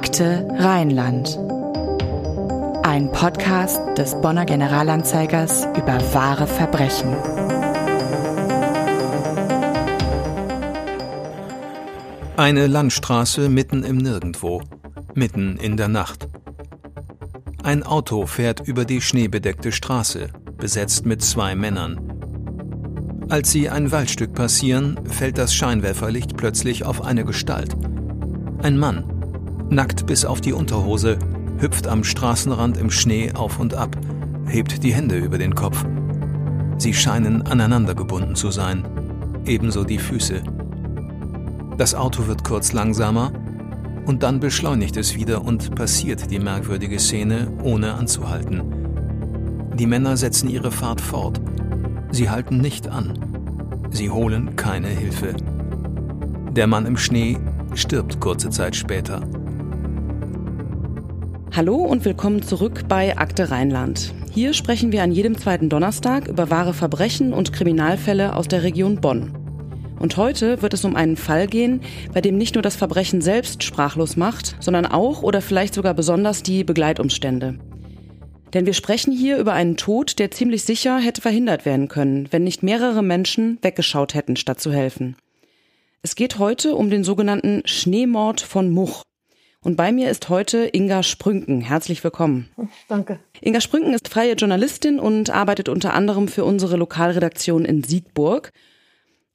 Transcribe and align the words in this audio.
Akte 0.00 0.46
Rheinland. 0.56 1.36
Ein 2.84 3.10
Podcast 3.10 3.80
des 3.98 4.14
Bonner 4.20 4.46
Generalanzeigers 4.46 5.66
über 5.76 5.98
wahre 6.14 6.46
Verbrechen. 6.46 7.16
Eine 12.36 12.68
Landstraße 12.68 13.48
mitten 13.48 13.82
im 13.82 13.96
Nirgendwo, 13.96 14.62
mitten 15.14 15.56
in 15.56 15.76
der 15.76 15.88
Nacht. 15.88 16.28
Ein 17.64 17.82
Auto 17.82 18.26
fährt 18.26 18.60
über 18.68 18.84
die 18.84 19.00
schneebedeckte 19.00 19.72
Straße, 19.72 20.28
besetzt 20.56 21.06
mit 21.06 21.22
zwei 21.22 21.56
Männern. 21.56 23.26
Als 23.28 23.50
sie 23.50 23.68
ein 23.68 23.90
Waldstück 23.90 24.32
passieren, 24.32 25.00
fällt 25.06 25.38
das 25.38 25.52
Scheinwerferlicht 25.52 26.36
plötzlich 26.36 26.84
auf 26.86 27.02
eine 27.02 27.24
Gestalt. 27.24 27.76
Ein 28.62 28.78
Mann, 28.78 29.17
nackt 29.70 30.06
bis 30.06 30.24
auf 30.24 30.40
die 30.40 30.52
Unterhose, 30.52 31.18
hüpft 31.58 31.86
am 31.86 32.04
Straßenrand 32.04 32.76
im 32.76 32.90
Schnee 32.90 33.32
auf 33.32 33.58
und 33.58 33.74
ab, 33.74 33.96
hebt 34.46 34.82
die 34.82 34.94
Hände 34.94 35.18
über 35.18 35.38
den 35.38 35.54
Kopf. 35.54 35.84
Sie 36.78 36.94
scheinen 36.94 37.42
aneinandergebunden 37.42 38.34
zu 38.34 38.50
sein, 38.50 38.84
ebenso 39.44 39.84
die 39.84 39.98
Füße. 39.98 40.42
Das 41.76 41.94
Auto 41.94 42.26
wird 42.26 42.44
kurz 42.44 42.72
langsamer 42.72 43.32
und 44.06 44.22
dann 44.22 44.40
beschleunigt 44.40 44.96
es 44.96 45.14
wieder 45.14 45.44
und 45.44 45.74
passiert 45.74 46.30
die 46.30 46.38
merkwürdige 46.38 46.98
Szene, 46.98 47.48
ohne 47.62 47.94
anzuhalten. 47.94 48.62
Die 49.74 49.86
Männer 49.86 50.16
setzen 50.16 50.48
ihre 50.48 50.72
Fahrt 50.72 51.00
fort. 51.00 51.40
Sie 52.10 52.30
halten 52.30 52.58
nicht 52.58 52.88
an. 52.88 53.18
Sie 53.90 54.10
holen 54.10 54.56
keine 54.56 54.88
Hilfe. 54.88 55.34
Der 56.52 56.66
Mann 56.66 56.86
im 56.86 56.96
Schnee 56.96 57.38
stirbt 57.74 58.18
kurze 58.18 58.50
Zeit 58.50 58.74
später. 58.74 59.20
Hallo 61.58 61.74
und 61.74 62.04
willkommen 62.04 62.40
zurück 62.40 62.84
bei 62.86 63.18
Akte 63.18 63.50
Rheinland. 63.50 64.14
Hier 64.32 64.54
sprechen 64.54 64.92
wir 64.92 65.02
an 65.02 65.10
jedem 65.10 65.36
zweiten 65.36 65.68
Donnerstag 65.68 66.28
über 66.28 66.50
wahre 66.50 66.72
Verbrechen 66.72 67.32
und 67.32 67.52
Kriminalfälle 67.52 68.36
aus 68.36 68.46
der 68.46 68.62
Region 68.62 69.00
Bonn. 69.00 69.36
Und 69.98 70.16
heute 70.16 70.62
wird 70.62 70.72
es 70.72 70.84
um 70.84 70.94
einen 70.94 71.16
Fall 71.16 71.48
gehen, 71.48 71.80
bei 72.14 72.20
dem 72.20 72.38
nicht 72.38 72.54
nur 72.54 72.62
das 72.62 72.76
Verbrechen 72.76 73.22
selbst 73.22 73.64
sprachlos 73.64 74.16
macht, 74.16 74.54
sondern 74.60 74.86
auch 74.86 75.24
oder 75.24 75.42
vielleicht 75.42 75.74
sogar 75.74 75.94
besonders 75.94 76.44
die 76.44 76.62
Begleitumstände. 76.62 77.58
Denn 78.54 78.64
wir 78.64 78.72
sprechen 78.72 79.12
hier 79.12 79.38
über 79.38 79.52
einen 79.52 79.76
Tod, 79.76 80.20
der 80.20 80.30
ziemlich 80.30 80.62
sicher 80.62 81.00
hätte 81.00 81.22
verhindert 81.22 81.66
werden 81.66 81.88
können, 81.88 82.28
wenn 82.30 82.44
nicht 82.44 82.62
mehrere 82.62 83.02
Menschen 83.02 83.58
weggeschaut 83.62 84.14
hätten, 84.14 84.36
statt 84.36 84.60
zu 84.60 84.70
helfen. 84.70 85.16
Es 86.02 86.14
geht 86.14 86.38
heute 86.38 86.76
um 86.76 86.88
den 86.88 87.02
sogenannten 87.02 87.62
Schneemord 87.64 88.42
von 88.42 88.70
Much. 88.70 89.02
Und 89.68 89.76
bei 89.76 89.92
mir 89.92 90.08
ist 90.08 90.30
heute 90.30 90.70
Inga 90.72 91.02
Sprünken. 91.02 91.60
Herzlich 91.60 92.02
willkommen. 92.02 92.48
Danke. 92.88 93.18
Inga 93.42 93.60
Sprünken 93.60 93.92
ist 93.92 94.08
freie 94.08 94.32
Journalistin 94.32 94.98
und 94.98 95.28
arbeitet 95.28 95.68
unter 95.68 95.92
anderem 95.92 96.26
für 96.26 96.46
unsere 96.46 96.78
Lokalredaktion 96.78 97.66
in 97.66 97.84
Siegburg. 97.84 98.54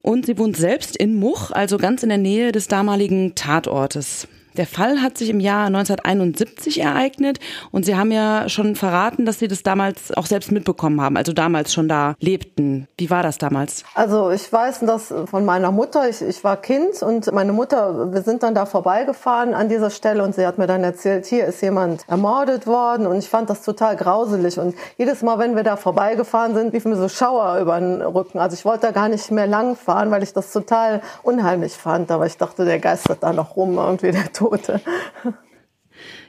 Und 0.02 0.26
sie 0.26 0.40
wohnt 0.40 0.58
selbst 0.58 0.98
in 0.98 1.18
Much, 1.18 1.52
also 1.52 1.78
ganz 1.78 2.02
in 2.02 2.10
der 2.10 2.18
Nähe 2.18 2.52
des 2.52 2.68
damaligen 2.68 3.36
Tatortes. 3.36 4.28
Der 4.58 4.68
Fall 4.68 5.02
hat 5.02 5.18
sich 5.18 5.30
im 5.30 5.40
Jahr 5.40 5.66
1971 5.68 6.82
ereignet 6.82 7.40
und 7.72 7.86
Sie 7.86 7.96
haben 7.96 8.12
ja 8.12 8.50
schon 8.50 8.76
verraten, 8.76 9.26
dass 9.26 9.40
Sie 9.40 9.48
das 9.48 9.64
damals 9.64 10.16
auch 10.16 10.26
selbst 10.26 10.52
mitbekommen 10.52 11.02
haben, 11.02 11.18
also 11.18 11.34
damals 11.34 11.74
schon 11.74 11.88
da 11.88 12.16
lebten. 12.20 12.88
Wie 12.98 13.10
war 13.10 13.24
das 13.24 13.38
damals? 13.38 13.84
Also 13.96 14.32
ich 14.32 14.52
weiß 14.52 14.82
das 14.82 15.14
von 15.26 15.46
meiner 15.46 15.72
Mutter. 15.72 16.10
Ich, 16.10 16.22
ich 16.22 16.44
war 16.44 16.58
Kind 16.58 17.02
und 17.02 17.32
meine 17.32 17.54
Mutter, 17.54 18.14
wir 18.14 18.22
sind 18.22 18.44
dann 18.44 18.56
da 18.56 18.66
vorbeigefahren 18.66 19.54
an 19.54 19.70
dieser 19.70 19.90
Stelle 19.90 20.24
und 20.24 20.36
sie 20.36 20.46
hat 20.46 20.58
mir 20.58 20.68
dann 20.68 20.84
erzählt, 20.84 21.26
hier 21.26 21.46
ist 21.46 21.62
jemand 21.62 22.08
ermordet 22.08 22.68
worden 22.68 23.08
und 23.08 23.18
ich 23.18 23.30
fand 23.30 23.50
das 23.50 23.64
total 23.64 23.96
grauselig 23.96 24.60
und 24.60 24.76
jedes 24.98 25.22
Mal, 25.22 25.40
wenn 25.40 25.56
wir 25.56 25.64
da 25.64 25.76
vorbeigefahren 25.76 26.54
sind, 26.54 26.74
liefen 26.74 26.92
mir 26.92 26.98
so 26.98 27.10
Schauer 27.10 27.60
über 27.60 27.80
den 27.80 28.02
Rücken. 28.02 28.40
Also 28.40 28.56
ich 28.56 28.66
wollte 28.66 28.88
da 28.88 28.92
gar 28.92 29.10
nicht 29.10 29.32
mehr 29.32 29.48
lang 29.48 29.76
fahren, 29.76 30.12
weil 30.12 30.24
ich 30.24 30.34
das 30.34 30.52
total 30.52 31.02
unheimlich 31.24 31.74
fand. 31.74 32.12
Aber 32.12 32.26
ich 32.26 32.38
dachte, 32.38 32.66
der 32.66 32.80
geistert 32.80 33.20
da 33.22 33.34
noch 33.34 33.56
rum, 33.56 33.78
irgendwie 33.78 34.12
der 34.12 34.32
Tote. 34.50 34.82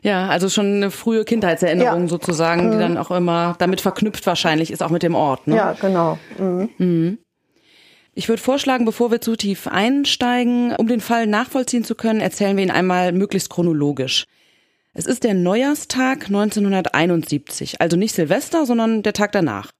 Ja, 0.03 0.29
also 0.29 0.49
schon 0.49 0.67
eine 0.67 0.91
frühe 0.91 1.25
Kindheitserinnerung 1.25 2.03
ja. 2.03 2.09
sozusagen, 2.09 2.71
die 2.71 2.77
mhm. 2.77 2.81
dann 2.81 2.99
auch 2.99 3.11
immer 3.11 3.57
damit 3.59 3.81
verknüpft 3.81 4.27
wahrscheinlich 4.27 4.71
ist, 4.71 4.83
auch 4.83 4.91
mit 4.91 5.03
dem 5.03 5.15
Ort. 5.15 5.47
Ne? 5.47 5.57
Ja, 5.57 5.73
genau. 5.73 6.19
Mhm. 6.39 6.69
Mhm. 6.79 7.19
Ich 8.13 8.29
würde 8.29 8.43
vorschlagen, 8.43 8.85
bevor 8.85 9.11
wir 9.11 9.21
zu 9.21 9.35
tief 9.35 9.67
einsteigen, 9.67 10.77
um 10.77 10.87
den 10.87 11.01
Fall 11.01 11.27
nachvollziehen 11.27 11.83
zu 11.83 11.95
können, 11.95 12.21
erzählen 12.21 12.57
wir 12.57 12.63
ihn 12.63 12.71
einmal 12.71 13.13
möglichst 13.13 13.51
chronologisch. 13.51 14.27
Es 14.93 15.07
ist 15.07 15.25
der 15.25 15.35
Neujahrstag 15.35 16.27
1971, 16.27 17.81
also 17.81 17.97
nicht 17.97 18.15
Silvester, 18.15 18.67
sondern 18.67 19.03
der 19.03 19.15
Tag 19.15 19.33
danach. 19.33 19.73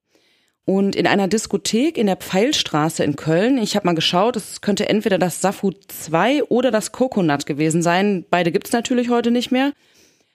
Und 0.67 0.97
in 0.97 1.07
einer 1.07 1.29
Diskothek 1.29 1.99
in 1.99 2.07
der 2.07 2.17
Pfeilstraße 2.17 3.05
in 3.05 3.17
Köln, 3.17 3.59
ich 3.59 3.77
habe 3.77 3.87
mal 3.87 3.95
geschaut, 3.95 4.37
es 4.37 4.63
könnte 4.63 4.89
entweder 4.89 5.19
das 5.19 5.43
Safu 5.43 5.73
2 5.89 6.45
oder 6.45 6.71
das 6.71 6.91
Coconut 6.91 7.45
gewesen 7.45 7.83
sein, 7.83 8.25
beide 8.31 8.51
gibt's 8.51 8.73
natürlich 8.73 9.11
heute 9.11 9.31
nicht 9.31 9.51
mehr, 9.51 9.73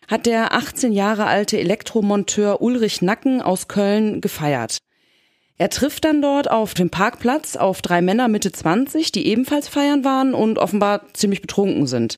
hat 0.07 0.27
der 0.27 0.53
18 0.53 0.91
Jahre 0.91 1.25
alte 1.25 1.57
Elektromonteur 1.57 2.61
Ulrich 2.61 3.01
Nacken 3.01 3.41
aus 3.41 3.67
Köln 3.67 4.21
gefeiert. 4.21 4.77
Er 5.57 5.71
trifft 5.71 6.05
dann 6.05 6.21
dort 6.21 6.49
auf 6.49 6.75
dem 6.75 6.91
Parkplatz 6.91 7.55
auf 7.55 7.81
drei 7.81 8.01
Männer 8.01 8.27
Mitte 8.27 8.51
20, 8.51 9.11
die 9.11 9.27
ebenfalls 9.27 9.67
feiern 9.67 10.05
waren 10.05 10.35
und 10.35 10.59
offenbar 10.59 11.11
ziemlich 11.13 11.41
betrunken 11.41 11.87
sind. 11.87 12.17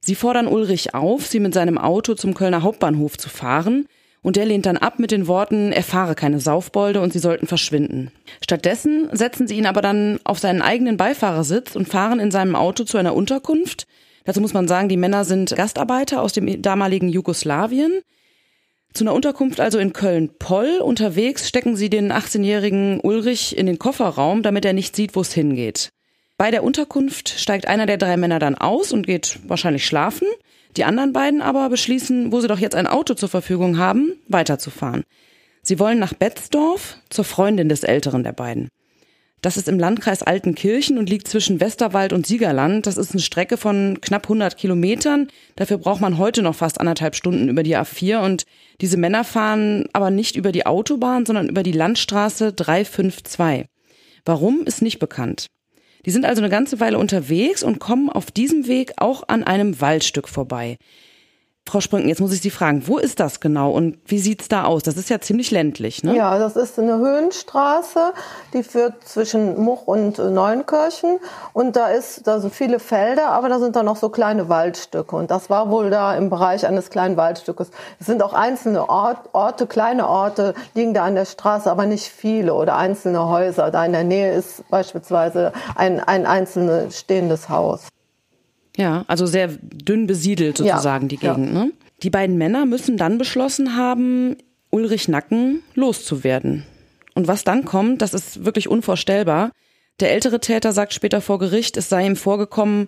Sie 0.00 0.14
fordern 0.14 0.46
Ulrich 0.46 0.94
auf, 0.94 1.26
sie 1.26 1.40
mit 1.40 1.54
seinem 1.54 1.78
Auto 1.78 2.14
zum 2.14 2.34
Kölner 2.34 2.62
Hauptbahnhof 2.62 3.16
zu 3.16 3.30
fahren– 3.30 3.86
und 4.22 4.36
der 4.36 4.46
lehnt 4.46 4.66
dann 4.66 4.76
ab 4.76 4.98
mit 4.98 5.10
den 5.10 5.26
Worten, 5.26 5.72
er 5.72 5.82
fahre 5.82 6.14
keine 6.14 6.40
Saufbolde 6.40 7.00
und 7.00 7.12
sie 7.12 7.18
sollten 7.18 7.46
verschwinden. 7.46 8.10
Stattdessen 8.42 9.08
setzen 9.12 9.46
sie 9.46 9.56
ihn 9.56 9.66
aber 9.66 9.80
dann 9.80 10.18
auf 10.24 10.38
seinen 10.38 10.62
eigenen 10.62 10.96
Beifahrersitz 10.96 11.76
und 11.76 11.88
fahren 11.88 12.20
in 12.20 12.30
seinem 12.30 12.56
Auto 12.56 12.84
zu 12.84 12.98
einer 12.98 13.14
Unterkunft. 13.14 13.86
Dazu 14.24 14.40
muss 14.40 14.52
man 14.52 14.68
sagen, 14.68 14.88
die 14.88 14.96
Männer 14.96 15.24
sind 15.24 15.54
Gastarbeiter 15.56 16.20
aus 16.20 16.32
dem 16.32 16.60
damaligen 16.60 17.08
Jugoslawien. 17.08 18.02
Zu 18.92 19.04
einer 19.04 19.14
Unterkunft 19.14 19.60
also 19.60 19.78
in 19.78 19.92
Köln-Poll. 19.92 20.80
Unterwegs 20.82 21.48
stecken 21.48 21.76
sie 21.76 21.88
den 21.88 22.12
18-jährigen 22.12 23.00
Ulrich 23.00 23.56
in 23.56 23.66
den 23.66 23.78
Kofferraum, 23.78 24.42
damit 24.42 24.64
er 24.64 24.72
nicht 24.72 24.96
sieht, 24.96 25.14
wo 25.14 25.20
es 25.20 25.32
hingeht. 25.32 25.90
Bei 26.36 26.50
der 26.50 26.62
Unterkunft 26.62 27.28
steigt 27.28 27.66
einer 27.66 27.86
der 27.86 27.98
drei 27.98 28.16
Männer 28.16 28.38
dann 28.38 28.54
aus 28.54 28.92
und 28.92 29.06
geht 29.06 29.38
wahrscheinlich 29.46 29.86
schlafen. 29.86 30.28
Die 30.76 30.84
anderen 30.84 31.12
beiden 31.12 31.42
aber 31.42 31.68
beschließen, 31.68 32.32
wo 32.32 32.40
sie 32.40 32.48
doch 32.48 32.58
jetzt 32.58 32.76
ein 32.76 32.86
Auto 32.86 33.14
zur 33.14 33.28
Verfügung 33.28 33.78
haben, 33.78 34.12
weiterzufahren. 34.28 35.04
Sie 35.62 35.78
wollen 35.78 35.98
nach 35.98 36.14
Betzdorf 36.14 36.98
zur 37.10 37.24
Freundin 37.24 37.68
des 37.68 37.82
Älteren 37.82 38.22
der 38.22 38.32
beiden. 38.32 38.68
Das 39.40 39.56
ist 39.56 39.68
im 39.68 39.78
Landkreis 39.78 40.24
Altenkirchen 40.24 40.98
und 40.98 41.08
liegt 41.08 41.28
zwischen 41.28 41.60
Westerwald 41.60 42.12
und 42.12 42.26
Siegerland. 42.26 42.86
Das 42.86 42.96
ist 42.96 43.12
eine 43.12 43.20
Strecke 43.20 43.56
von 43.56 43.98
knapp 44.00 44.24
100 44.24 44.56
Kilometern. 44.56 45.28
Dafür 45.54 45.78
braucht 45.78 46.00
man 46.00 46.18
heute 46.18 46.42
noch 46.42 46.56
fast 46.56 46.80
anderthalb 46.80 47.14
Stunden 47.14 47.48
über 47.48 47.62
die 47.62 47.76
A4. 47.76 48.18
Und 48.24 48.44
diese 48.80 48.96
Männer 48.96 49.22
fahren 49.22 49.88
aber 49.92 50.10
nicht 50.10 50.34
über 50.34 50.50
die 50.50 50.66
Autobahn, 50.66 51.24
sondern 51.24 51.48
über 51.48 51.62
die 51.62 51.72
Landstraße 51.72 52.52
352. 52.52 53.66
Warum 54.24 54.64
ist 54.64 54.82
nicht 54.82 54.98
bekannt. 54.98 55.46
Die 56.06 56.10
sind 56.10 56.24
also 56.24 56.40
eine 56.40 56.50
ganze 56.50 56.80
Weile 56.80 56.98
unterwegs 56.98 57.62
und 57.62 57.78
kommen 57.78 58.08
auf 58.10 58.30
diesem 58.30 58.66
Weg 58.66 58.92
auch 58.96 59.24
an 59.28 59.44
einem 59.44 59.80
Waldstück 59.80 60.28
vorbei. 60.28 60.78
Frau 61.68 61.80
Sprünken, 61.80 62.08
jetzt 62.08 62.20
muss 62.20 62.32
ich 62.32 62.40
Sie 62.40 62.50
fragen, 62.50 62.88
wo 62.88 62.96
ist 62.96 63.20
das 63.20 63.40
genau 63.40 63.70
und 63.70 63.98
wie 64.06 64.18
sieht's 64.18 64.48
da 64.48 64.64
aus? 64.64 64.82
Das 64.82 64.96
ist 64.96 65.10
ja 65.10 65.20
ziemlich 65.20 65.50
ländlich, 65.50 66.02
ne? 66.02 66.16
Ja, 66.16 66.38
das 66.38 66.56
ist 66.56 66.78
eine 66.78 66.96
Höhenstraße, 66.96 68.12
die 68.54 68.62
führt 68.62 69.06
zwischen 69.06 69.60
Much 69.62 69.86
und 69.86 70.16
Neunkirchen 70.18 71.18
und 71.52 71.76
da 71.76 71.88
ist 71.88 72.26
da 72.26 72.40
sind 72.40 72.54
viele 72.54 72.80
Felder, 72.80 73.28
aber 73.28 73.50
da 73.50 73.58
sind 73.58 73.76
da 73.76 73.82
noch 73.82 73.96
so 73.96 74.08
kleine 74.08 74.48
Waldstücke 74.48 75.14
und 75.14 75.30
das 75.30 75.50
war 75.50 75.70
wohl 75.70 75.90
da 75.90 76.14
im 76.16 76.30
Bereich 76.30 76.66
eines 76.66 76.88
kleinen 76.88 77.18
Waldstückes. 77.18 77.70
Es 78.00 78.06
sind 78.06 78.22
auch 78.22 78.32
einzelne 78.32 78.88
Ort, 78.88 79.28
Orte, 79.32 79.66
kleine 79.66 80.08
Orte 80.08 80.54
liegen 80.74 80.94
da 80.94 81.04
an 81.04 81.14
der 81.14 81.26
Straße, 81.26 81.70
aber 81.70 81.84
nicht 81.84 82.08
viele 82.08 82.54
oder 82.54 82.76
einzelne 82.76 83.28
Häuser. 83.28 83.70
Da 83.70 83.84
in 83.84 83.92
der 83.92 84.04
Nähe 84.04 84.32
ist 84.32 84.66
beispielsweise 84.70 85.52
ein, 85.74 86.00
ein 86.00 86.24
einzelnes 86.24 86.98
stehendes 86.98 87.48
Haus. 87.50 87.88
Ja, 88.78 89.04
also 89.08 89.26
sehr 89.26 89.48
dünn 89.48 90.06
besiedelt 90.06 90.58
sozusagen 90.58 91.06
ja, 91.06 91.08
die 91.08 91.16
Gegend. 91.16 91.52
Ja. 91.52 91.64
Ne? 91.64 91.72
Die 92.04 92.10
beiden 92.10 92.38
Männer 92.38 92.64
müssen 92.64 92.96
dann 92.96 93.18
beschlossen 93.18 93.76
haben, 93.76 94.36
Ulrich 94.70 95.08
Nacken 95.08 95.62
loszuwerden. 95.74 96.62
Und 97.14 97.26
was 97.26 97.42
dann 97.42 97.64
kommt, 97.64 98.02
das 98.02 98.14
ist 98.14 98.44
wirklich 98.44 98.68
unvorstellbar. 98.68 99.50
Der 99.98 100.12
ältere 100.12 100.38
Täter 100.38 100.72
sagt 100.72 100.94
später 100.94 101.20
vor 101.20 101.40
Gericht, 101.40 101.76
es 101.76 101.88
sei 101.88 102.06
ihm 102.06 102.14
vorgekommen, 102.14 102.86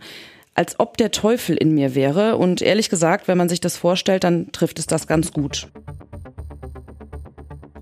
als 0.55 0.79
ob 0.79 0.97
der 0.97 1.11
Teufel 1.11 1.57
in 1.57 1.75
mir 1.75 1.97
wäre. 1.97 2.37
Und 2.37 2.63
ehrlich 2.63 2.89
gesagt, 2.89 3.27
wenn 3.27 3.39
man 3.39 3.49
sich 3.49 3.61
das 3.61 3.77
vorstellt, 3.77 4.23
dann 4.23 4.53
trifft 4.53 4.79
es 4.79 4.87
das 4.87 5.09
ganz 5.09 5.33
gut. 5.33 5.69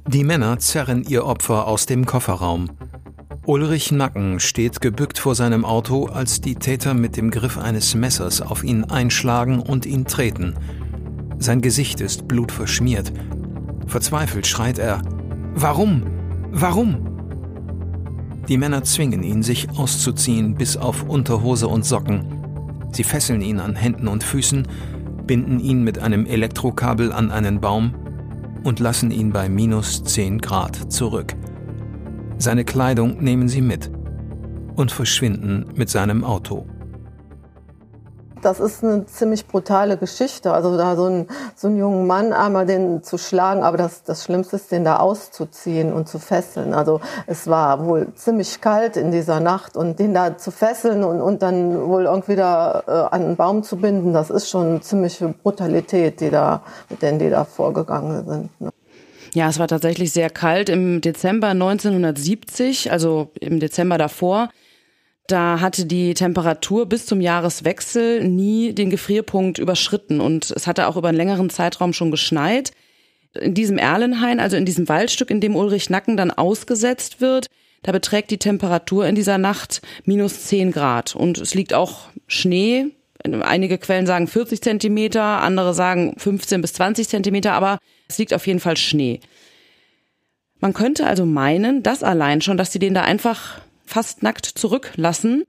Die 0.07 0.25
Männer 0.25 0.59
zerren 0.59 1.05
ihr 1.07 1.27
Opfer 1.27 1.67
aus 1.67 1.85
dem 1.85 2.07
Kofferraum. 2.07 2.71
Ulrich 3.49 3.93
Nacken 3.93 4.41
steht 4.41 4.83
gebückt 4.83 5.19
vor 5.19 5.35
seinem 5.35 5.65
Auto, 5.65 6.05
als 6.05 6.43
die 6.43 6.57
Täter 6.57 6.93
mit 6.93 7.17
dem 7.17 7.31
Griff 7.31 7.57
eines 7.57 7.95
Messers 7.95 8.43
auf 8.43 8.63
ihn 8.63 8.85
einschlagen 8.85 9.61
und 9.61 9.87
ihn 9.87 10.05
treten. 10.05 10.53
Sein 11.39 11.63
Gesicht 11.63 12.03
ist 12.03 12.29
blutverschmiert. 12.29 13.11
Verzweifelt 13.87 14.47
schreit 14.47 14.79
er: 14.79 15.01
Warum? 15.55 16.03
Warum? 16.51 16.99
Die 18.49 18.59
Männer 18.59 18.85
zwingen 18.85 19.23
ihn, 19.23 19.43
sich 19.43 19.71
auszuziehen 19.79 20.55
bis 20.55 20.77
auf 20.77 21.05
Unterhose 21.05 21.69
und 21.69 21.87
Socken. 21.87 22.27
Sie 22.93 23.03
fesseln 23.03 23.41
ihn 23.41 23.61
an 23.61 23.77
Händen 23.77 24.09
und 24.09 24.25
Füßen, 24.25 24.69
binden 25.27 25.59
ihn 25.59 25.83
mit 25.85 25.99
einem 26.01 26.27
Elektrokabel 26.27 27.15
an 27.15 27.31
einen 27.31 27.63
Baum 27.63 27.95
und 28.63 28.79
lassen 28.79 29.11
ihn 29.11 29.33
bei 29.33 29.49
minus 29.49 30.05
10 30.05 30.37
Grad 30.37 30.93
zurück. 30.93 31.35
Seine 32.41 32.65
Kleidung 32.65 33.21
nehmen 33.21 33.49
sie 33.49 33.61
mit 33.61 33.91
und 34.77 34.93
verschwinden 34.93 35.67
mit 35.75 35.91
seinem 35.91 36.23
Auto. 36.23 36.67
Das 38.43 38.61
ist 38.61 38.85
eine 38.85 39.07
ziemlich 39.07 39.49
brutale 39.49 39.97
Geschichte. 39.97 40.53
Also 40.53 40.77
da 40.77 40.95
so, 40.95 41.07
ein, 41.07 41.27
so 41.57 41.67
einen 41.67 41.79
jungen 41.79 42.07
Mann 42.07 42.33
einmal 42.33 42.65
den 42.65 43.03
zu 43.03 43.19
schlagen, 43.19 43.65
aber 43.65 43.77
das, 43.77 44.05
das 44.05 44.23
Schlimmste 44.23 44.55
ist, 44.55 44.71
den 44.71 44.85
da 44.85 44.99
auszuziehen 44.99 45.93
und 45.93 46.09
zu 46.09 46.21
fesseln. 46.21 46.75
Also 46.75 47.01
es 47.27 47.49
war 47.49 47.85
wohl 47.85 48.15
ziemlich 48.15 48.61
kalt 48.61 48.97
in 48.97 49.11
dieser 49.11 49.41
Nacht 49.41 49.77
und 49.77 49.99
den 49.99 50.15
da 50.15 50.39
zu 50.39 50.53
fesseln 50.53 51.03
und, 51.03 51.21
und 51.21 51.43
dann 51.43 51.89
wohl 51.89 52.05
irgendwie 52.05 52.37
da 52.37 52.85
äh, 52.87 52.91
an 52.93 53.23
einen 53.25 53.37
Baum 53.37 53.65
zu 53.65 53.79
binden, 53.79 54.13
das 54.13 54.31
ist 54.31 54.49
schon 54.49 54.69
eine 54.69 54.81
ziemliche 54.81 55.27
Brutalität, 55.43 56.21
die 56.21 56.31
da, 56.31 56.63
mit 56.89 57.03
denen 57.03 57.19
die 57.19 57.31
da 57.31 57.45
vorgegangen 57.45 58.25
sind. 58.29 58.61
Ne? 58.61 58.71
Ja, 59.35 59.49
es 59.49 59.59
war 59.59 59.69
tatsächlich 59.69 60.13
sehr 60.13 60.31
kalt 60.31 60.69
im 60.69 61.01
Dezember 61.01 61.49
1970, 61.49 62.91
also 62.91 63.33
im 63.41 63.61
Dezember 63.61 63.99
davor. 63.99 64.51
Da 65.27 65.61
hatte 65.61 65.85
die 65.85 66.15
Temperatur 66.15 66.87
bis 66.87 67.05
zum 67.05 67.21
Jahreswechsel 67.21 68.25
nie 68.25 68.73
den 68.73 68.89
Gefrierpunkt 68.89 69.59
überschritten 69.59 70.21
und 70.21 70.51
es 70.51 70.67
hatte 70.67 70.89
auch 70.89 70.97
über 70.97 71.09
einen 71.09 71.19
längeren 71.19 71.51
Zeitraum 71.51 71.93
schon 71.93 72.11
geschneit. 72.11 72.71
In 73.39 73.53
diesem 73.53 73.77
Erlenhain, 73.77 74.41
also 74.41 74.57
in 74.57 74.65
diesem 74.65 74.89
Waldstück, 74.89 75.31
in 75.31 75.43
dem 75.43 75.55
Ulrich 75.55 75.91
Nacken 75.91 76.17
dann 76.17 76.31
ausgesetzt 76.31 77.21
wird, 77.21 77.49
da 77.83 77.93
beträgt 77.93 78.31
die 78.31 78.39
Temperatur 78.39 79.07
in 79.07 79.15
dieser 79.15 79.37
Nacht 79.37 79.83
minus 80.05 80.45
10 80.45 80.73
Grad 80.73 81.15
und 81.15 81.37
es 81.37 81.55
liegt 81.55 81.75
auch 81.75 82.09
Schnee. 82.27 82.87
Einige 83.23 83.77
Quellen 83.77 84.07
sagen 84.07 84.29
40 84.29 84.63
Zentimeter, 84.63 85.43
andere 85.43 85.75
sagen 85.75 86.15
15 86.17 86.63
bis 86.63 86.73
20 86.73 87.07
Zentimeter, 87.07 87.53
aber 87.53 87.79
es 88.09 88.19
liegt 88.19 88.35
auf 88.35 88.47
jeden 88.47 88.61
Fall 88.61 88.77
Schnee. 88.77 89.21
Man 90.61 90.75
könnte 90.75 91.07
also 91.07 91.25
meinen, 91.25 91.83
das 91.83 92.03
allein 92.03 92.41
schon, 92.41 92.57
dass 92.57 92.73
sie 92.73 92.79
den 92.79 92.95
da 92.95 93.03
einfach 93.03 93.61
fast 93.85 94.23
nackt 94.23 94.47
zurücklassen. 94.47 95.45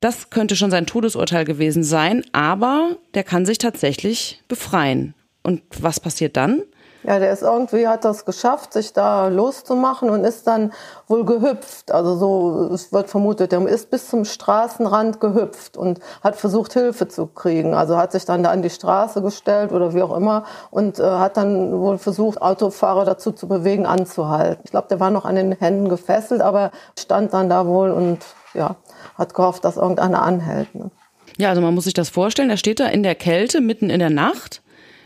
Das 0.00 0.30
könnte 0.30 0.56
schon 0.56 0.70
sein 0.70 0.86
Todesurteil 0.86 1.44
gewesen 1.44 1.84
sein, 1.84 2.24
aber 2.32 2.98
der 3.14 3.24
kann 3.24 3.46
sich 3.46 3.58
tatsächlich 3.58 4.42
befreien. 4.48 5.14
Und 5.42 5.62
was 5.80 6.00
passiert 6.00 6.36
dann? 6.36 6.62
Ja, 7.04 7.18
der 7.18 7.32
ist 7.32 7.42
irgendwie, 7.42 7.88
hat 7.88 8.04
das 8.04 8.24
geschafft, 8.24 8.72
sich 8.72 8.92
da 8.92 9.26
loszumachen 9.26 10.08
und 10.08 10.24
ist 10.24 10.46
dann 10.46 10.72
wohl 11.08 11.24
gehüpft. 11.24 11.90
Also 11.90 12.16
so, 12.16 12.72
es 12.72 12.92
wird 12.92 13.10
vermutet, 13.10 13.50
der 13.52 13.66
ist 13.66 13.90
bis 13.90 14.08
zum 14.08 14.24
Straßenrand 14.24 15.20
gehüpft 15.20 15.76
und 15.76 15.98
hat 16.22 16.36
versucht, 16.36 16.72
Hilfe 16.74 17.08
zu 17.08 17.26
kriegen. 17.26 17.74
Also 17.74 17.96
hat 17.96 18.12
sich 18.12 18.24
dann 18.24 18.44
da 18.44 18.50
an 18.50 18.62
die 18.62 18.70
Straße 18.70 19.20
gestellt 19.20 19.72
oder 19.72 19.94
wie 19.94 20.02
auch 20.02 20.16
immer 20.16 20.44
und 20.70 21.00
äh, 21.00 21.02
hat 21.02 21.36
dann 21.36 21.78
wohl 21.80 21.98
versucht, 21.98 22.40
Autofahrer 22.40 23.04
dazu 23.04 23.32
zu 23.32 23.48
bewegen, 23.48 23.84
anzuhalten. 23.84 24.62
Ich 24.64 24.70
glaube, 24.70 24.88
der 24.88 25.00
war 25.00 25.10
noch 25.10 25.24
an 25.24 25.34
den 25.34 25.52
Händen 25.52 25.88
gefesselt, 25.88 26.40
aber 26.40 26.70
stand 26.98 27.32
dann 27.34 27.48
da 27.48 27.66
wohl 27.66 27.90
und 27.90 28.18
ja, 28.54 28.76
hat 29.18 29.34
gehofft, 29.34 29.64
dass 29.64 29.76
irgendeiner 29.76 30.22
anhält. 30.22 30.74
Ne? 30.74 30.90
Ja, 31.36 31.48
also 31.48 31.62
man 31.62 31.74
muss 31.74 31.84
sich 31.84 31.94
das 31.94 32.08
vorstellen, 32.08 32.50
er 32.50 32.56
steht 32.56 32.78
da 32.78 32.86
in 32.86 33.02
der 33.02 33.14
Kälte 33.14 33.60
mitten 33.60 33.90
in 33.90 33.98
der 33.98 34.10
Nacht 34.10 34.61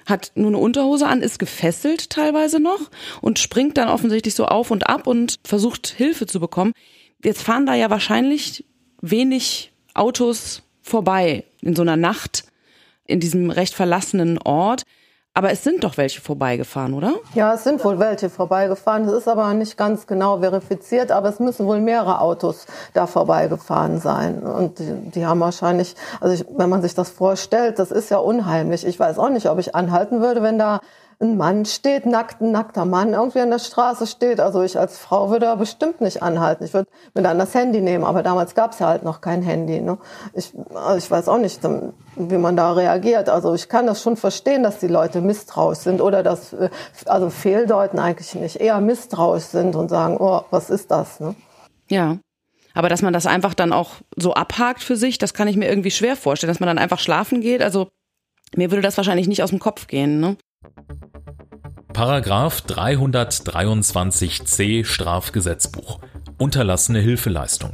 hat 0.06 0.32
nur 0.34 0.48
eine 0.48 0.58
Unterhose 0.58 1.06
an, 1.06 1.20
ist 1.20 1.38
gefesselt 1.38 2.10
teilweise 2.10 2.60
noch 2.60 2.90
und 3.20 3.38
springt 3.38 3.76
dann 3.76 3.88
offensichtlich 3.88 4.34
so 4.34 4.46
auf 4.46 4.70
und 4.70 4.88
ab 4.88 5.06
und 5.06 5.36
versucht 5.44 5.88
Hilfe 5.88 6.26
zu 6.26 6.40
bekommen. 6.40 6.72
Jetzt 7.22 7.42
fahren 7.42 7.66
da 7.66 7.74
ja 7.74 7.90
wahrscheinlich 7.90 8.64
wenig 9.02 9.72
Autos 9.94 10.62
vorbei 10.80 11.44
in 11.60 11.74
so 11.74 11.82
einer 11.82 11.96
Nacht 11.96 12.44
in 13.06 13.20
diesem 13.20 13.50
recht 13.50 13.74
verlassenen 13.74 14.38
Ort. 14.38 14.82
Aber 15.36 15.50
es 15.50 15.62
sind 15.62 15.84
doch 15.84 15.98
welche 15.98 16.22
vorbeigefahren, 16.22 16.94
oder? 16.94 17.12
Ja, 17.34 17.52
es 17.52 17.62
sind 17.62 17.84
wohl 17.84 17.98
welche 17.98 18.30
vorbeigefahren. 18.30 19.04
Das 19.04 19.12
ist 19.12 19.28
aber 19.28 19.52
nicht 19.52 19.76
ganz 19.76 20.06
genau 20.06 20.38
verifiziert, 20.38 21.12
aber 21.12 21.28
es 21.28 21.40
müssen 21.40 21.66
wohl 21.66 21.78
mehrere 21.78 22.22
Autos 22.22 22.64
da 22.94 23.06
vorbeigefahren 23.06 24.00
sein. 24.00 24.38
Und 24.38 24.78
die, 24.78 25.10
die 25.10 25.26
haben 25.26 25.40
wahrscheinlich, 25.40 25.94
also 26.22 26.32
ich, 26.32 26.46
wenn 26.56 26.70
man 26.70 26.80
sich 26.80 26.94
das 26.94 27.10
vorstellt, 27.10 27.78
das 27.78 27.90
ist 27.90 28.10
ja 28.10 28.16
unheimlich. 28.16 28.86
Ich 28.86 28.98
weiß 28.98 29.18
auch 29.18 29.28
nicht, 29.28 29.46
ob 29.50 29.58
ich 29.58 29.74
anhalten 29.74 30.22
würde, 30.22 30.42
wenn 30.42 30.58
da 30.58 30.80
ein 31.18 31.36
Mann 31.38 31.64
steht, 31.64 32.04
nackt, 32.04 32.42
ein 32.42 32.52
nackter 32.52 32.84
Mann 32.84 33.14
irgendwie 33.14 33.40
an 33.40 33.50
der 33.50 33.58
Straße 33.58 34.06
steht. 34.06 34.38
Also 34.38 34.62
ich 34.62 34.78
als 34.78 34.98
Frau 34.98 35.30
würde 35.30 35.46
da 35.46 35.54
bestimmt 35.54 36.00
nicht 36.02 36.22
anhalten. 36.22 36.64
Ich 36.64 36.74
würde 36.74 36.90
mir 37.14 37.22
dann 37.22 37.38
das 37.38 37.54
Handy 37.54 37.80
nehmen, 37.80 38.04
aber 38.04 38.22
damals 38.22 38.54
gab 38.54 38.72
es 38.72 38.80
ja 38.80 38.88
halt 38.88 39.02
noch 39.02 39.22
kein 39.22 39.40
Handy. 39.40 39.80
Ne? 39.80 39.96
Ich, 40.34 40.52
also 40.74 40.98
ich 40.98 41.10
weiß 41.10 41.28
auch 41.28 41.38
nicht, 41.38 41.60
wie 42.16 42.36
man 42.36 42.56
da 42.56 42.72
reagiert. 42.72 43.30
Also 43.30 43.54
ich 43.54 43.68
kann 43.68 43.86
das 43.86 44.02
schon 44.02 44.16
verstehen, 44.16 44.62
dass 44.62 44.78
die 44.78 44.88
Leute 44.88 45.22
misstrauisch 45.22 45.78
sind 45.78 46.02
oder 46.02 46.22
dass, 46.22 46.52
äh, 46.52 46.68
also 47.06 47.30
fehldeuten 47.30 47.98
eigentlich 47.98 48.34
nicht, 48.34 48.56
eher 48.56 48.80
misstrauisch 48.80 49.44
sind 49.44 49.74
und 49.74 49.88
sagen, 49.88 50.18
oh, 50.18 50.42
was 50.50 50.68
ist 50.68 50.90
das? 50.90 51.18
Ne? 51.20 51.34
Ja. 51.88 52.18
Aber 52.74 52.90
dass 52.90 53.00
man 53.00 53.14
das 53.14 53.24
einfach 53.24 53.54
dann 53.54 53.72
auch 53.72 53.92
so 54.16 54.34
abhakt 54.34 54.82
für 54.82 54.96
sich, 54.96 55.16
das 55.16 55.32
kann 55.32 55.48
ich 55.48 55.56
mir 55.56 55.66
irgendwie 55.66 55.90
schwer 55.90 56.14
vorstellen, 56.14 56.50
dass 56.50 56.60
man 56.60 56.66
dann 56.66 56.78
einfach 56.78 56.98
schlafen 56.98 57.40
geht. 57.40 57.62
Also 57.62 57.88
mir 58.54 58.70
würde 58.70 58.82
das 58.82 58.98
wahrscheinlich 58.98 59.28
nicht 59.28 59.42
aus 59.42 59.48
dem 59.48 59.60
Kopf 59.60 59.86
gehen. 59.86 60.20
Ne? 60.20 60.36
Paragraph 61.96 62.62
323c 62.68 64.84
Strafgesetzbuch. 64.84 66.00
Unterlassene 66.36 67.00
Hilfeleistung. 67.00 67.72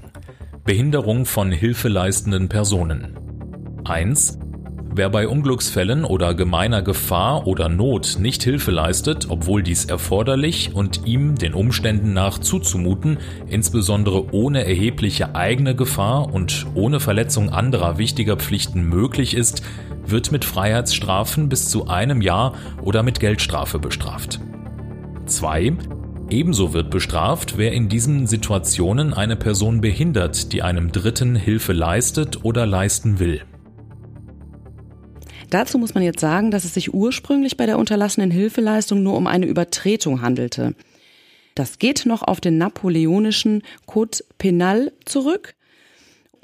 Behinderung 0.62 1.26
von 1.26 1.50
hilfeleistenden 1.50 2.48
Personen. 2.48 3.18
1. 3.82 4.38
Wer 4.94 5.08
bei 5.08 5.26
Unglücksfällen 5.26 6.04
oder 6.04 6.34
gemeiner 6.34 6.82
Gefahr 6.82 7.46
oder 7.46 7.70
Not 7.70 8.18
nicht 8.20 8.42
Hilfe 8.42 8.70
leistet, 8.70 9.30
obwohl 9.30 9.62
dies 9.62 9.86
erforderlich 9.86 10.74
und 10.74 11.06
ihm 11.06 11.34
den 11.36 11.54
Umständen 11.54 12.12
nach 12.12 12.38
zuzumuten, 12.38 13.16
insbesondere 13.46 14.34
ohne 14.34 14.66
erhebliche 14.66 15.34
eigene 15.34 15.74
Gefahr 15.74 16.34
und 16.34 16.66
ohne 16.74 17.00
Verletzung 17.00 17.48
anderer 17.48 17.96
wichtiger 17.96 18.36
Pflichten 18.36 18.82
möglich 18.82 19.34
ist, 19.34 19.62
wird 20.04 20.30
mit 20.30 20.44
Freiheitsstrafen 20.44 21.48
bis 21.48 21.70
zu 21.70 21.88
einem 21.88 22.20
Jahr 22.20 22.52
oder 22.82 23.02
mit 23.02 23.18
Geldstrafe 23.18 23.78
bestraft. 23.78 24.40
2. 25.24 25.72
Ebenso 26.28 26.74
wird 26.74 26.90
bestraft, 26.90 27.56
wer 27.56 27.72
in 27.72 27.88
diesen 27.88 28.26
Situationen 28.26 29.14
eine 29.14 29.36
Person 29.36 29.80
behindert, 29.80 30.52
die 30.52 30.60
einem 30.60 30.92
Dritten 30.92 31.34
Hilfe 31.34 31.72
leistet 31.72 32.44
oder 32.44 32.66
leisten 32.66 33.20
will. 33.20 33.40
Dazu 35.52 35.76
muss 35.76 35.92
man 35.92 36.02
jetzt 36.02 36.20
sagen, 36.20 36.50
dass 36.50 36.64
es 36.64 36.72
sich 36.72 36.94
ursprünglich 36.94 37.58
bei 37.58 37.66
der 37.66 37.78
unterlassenen 37.78 38.30
Hilfeleistung 38.30 39.02
nur 39.02 39.18
um 39.18 39.26
eine 39.26 39.44
Übertretung 39.44 40.22
handelte. 40.22 40.74
Das 41.54 41.78
geht 41.78 42.06
noch 42.06 42.22
auf 42.22 42.40
den 42.40 42.56
napoleonischen 42.56 43.62
Code 43.84 44.18
Penal 44.38 44.92
zurück. 45.04 45.54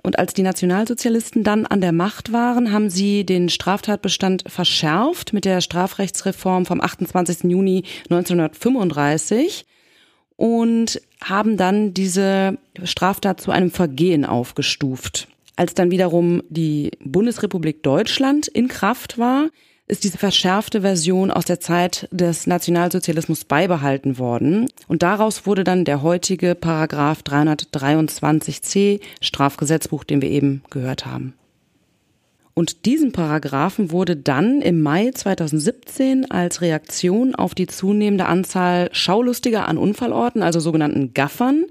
Und 0.02 0.18
als 0.18 0.34
die 0.34 0.42
Nationalsozialisten 0.42 1.42
dann 1.42 1.64
an 1.64 1.80
der 1.80 1.92
Macht 1.92 2.34
waren, 2.34 2.70
haben 2.70 2.90
sie 2.90 3.24
den 3.24 3.48
Straftatbestand 3.48 4.44
verschärft 4.46 5.32
mit 5.32 5.46
der 5.46 5.62
Strafrechtsreform 5.62 6.66
vom 6.66 6.82
28. 6.82 7.44
Juni 7.44 7.84
1935 8.10 9.64
und 10.36 11.00
haben 11.24 11.56
dann 11.56 11.94
diese 11.94 12.58
Straftat 12.84 13.40
zu 13.40 13.52
einem 13.52 13.70
Vergehen 13.70 14.26
aufgestuft. 14.26 15.28
Als 15.58 15.74
dann 15.74 15.90
wiederum 15.90 16.40
die 16.50 16.92
Bundesrepublik 17.04 17.82
Deutschland 17.82 18.46
in 18.46 18.68
Kraft 18.68 19.18
war, 19.18 19.48
ist 19.88 20.04
diese 20.04 20.16
verschärfte 20.16 20.82
Version 20.82 21.32
aus 21.32 21.46
der 21.46 21.58
Zeit 21.58 22.08
des 22.12 22.46
Nationalsozialismus 22.46 23.44
beibehalten 23.44 24.18
worden. 24.18 24.68
Und 24.86 25.02
daraus 25.02 25.46
wurde 25.46 25.64
dann 25.64 25.84
der 25.84 26.00
heutige 26.00 26.54
Paragraph 26.54 27.22
323c 27.22 29.00
Strafgesetzbuch, 29.20 30.04
den 30.04 30.22
wir 30.22 30.30
eben 30.30 30.62
gehört 30.70 31.06
haben. 31.06 31.34
Und 32.54 32.86
diesen 32.86 33.10
Paragraphen 33.10 33.90
wurde 33.90 34.14
dann 34.14 34.62
im 34.62 34.80
Mai 34.80 35.10
2017 35.12 36.30
als 36.30 36.60
Reaktion 36.60 37.34
auf 37.34 37.56
die 37.56 37.66
zunehmende 37.66 38.26
Anzahl 38.26 38.90
Schaulustiger 38.92 39.66
an 39.66 39.76
Unfallorten, 39.76 40.44
also 40.44 40.60
sogenannten 40.60 41.14
Gaffern, 41.14 41.64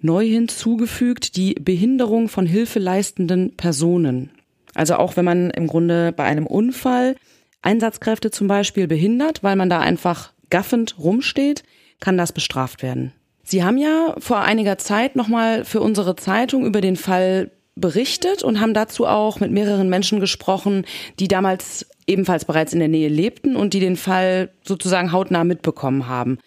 neu 0.00 0.26
hinzugefügt 0.26 1.36
die 1.36 1.54
Behinderung 1.54 2.28
von 2.28 2.46
hilfeleistenden 2.46 3.56
Personen. 3.56 4.30
Also 4.74 4.96
auch 4.96 5.16
wenn 5.16 5.24
man 5.24 5.50
im 5.50 5.66
Grunde 5.66 6.12
bei 6.12 6.24
einem 6.24 6.46
Unfall 6.46 7.16
Einsatzkräfte 7.62 8.30
zum 8.30 8.46
Beispiel 8.46 8.86
behindert, 8.86 9.42
weil 9.42 9.56
man 9.56 9.68
da 9.68 9.80
einfach 9.80 10.32
gaffend 10.50 10.98
rumsteht, 10.98 11.64
kann 12.00 12.16
das 12.16 12.32
bestraft 12.32 12.82
werden. 12.82 13.12
Sie 13.42 13.64
haben 13.64 13.78
ja 13.78 14.14
vor 14.18 14.40
einiger 14.40 14.78
Zeit 14.78 15.16
nochmal 15.16 15.64
für 15.64 15.80
unsere 15.80 16.14
Zeitung 16.16 16.64
über 16.64 16.80
den 16.80 16.96
Fall 16.96 17.50
berichtet 17.74 18.42
und 18.42 18.60
haben 18.60 18.74
dazu 18.74 19.06
auch 19.06 19.40
mit 19.40 19.50
mehreren 19.50 19.88
Menschen 19.88 20.20
gesprochen, 20.20 20.84
die 21.18 21.28
damals 21.28 21.86
ebenfalls 22.06 22.44
bereits 22.44 22.72
in 22.72 22.78
der 22.78 22.88
Nähe 22.88 23.08
lebten 23.08 23.56
und 23.56 23.74
die 23.74 23.80
den 23.80 23.96
Fall 23.96 24.50
sozusagen 24.62 25.12
hautnah 25.12 25.44
mitbekommen 25.44 26.08
haben. 26.08 26.38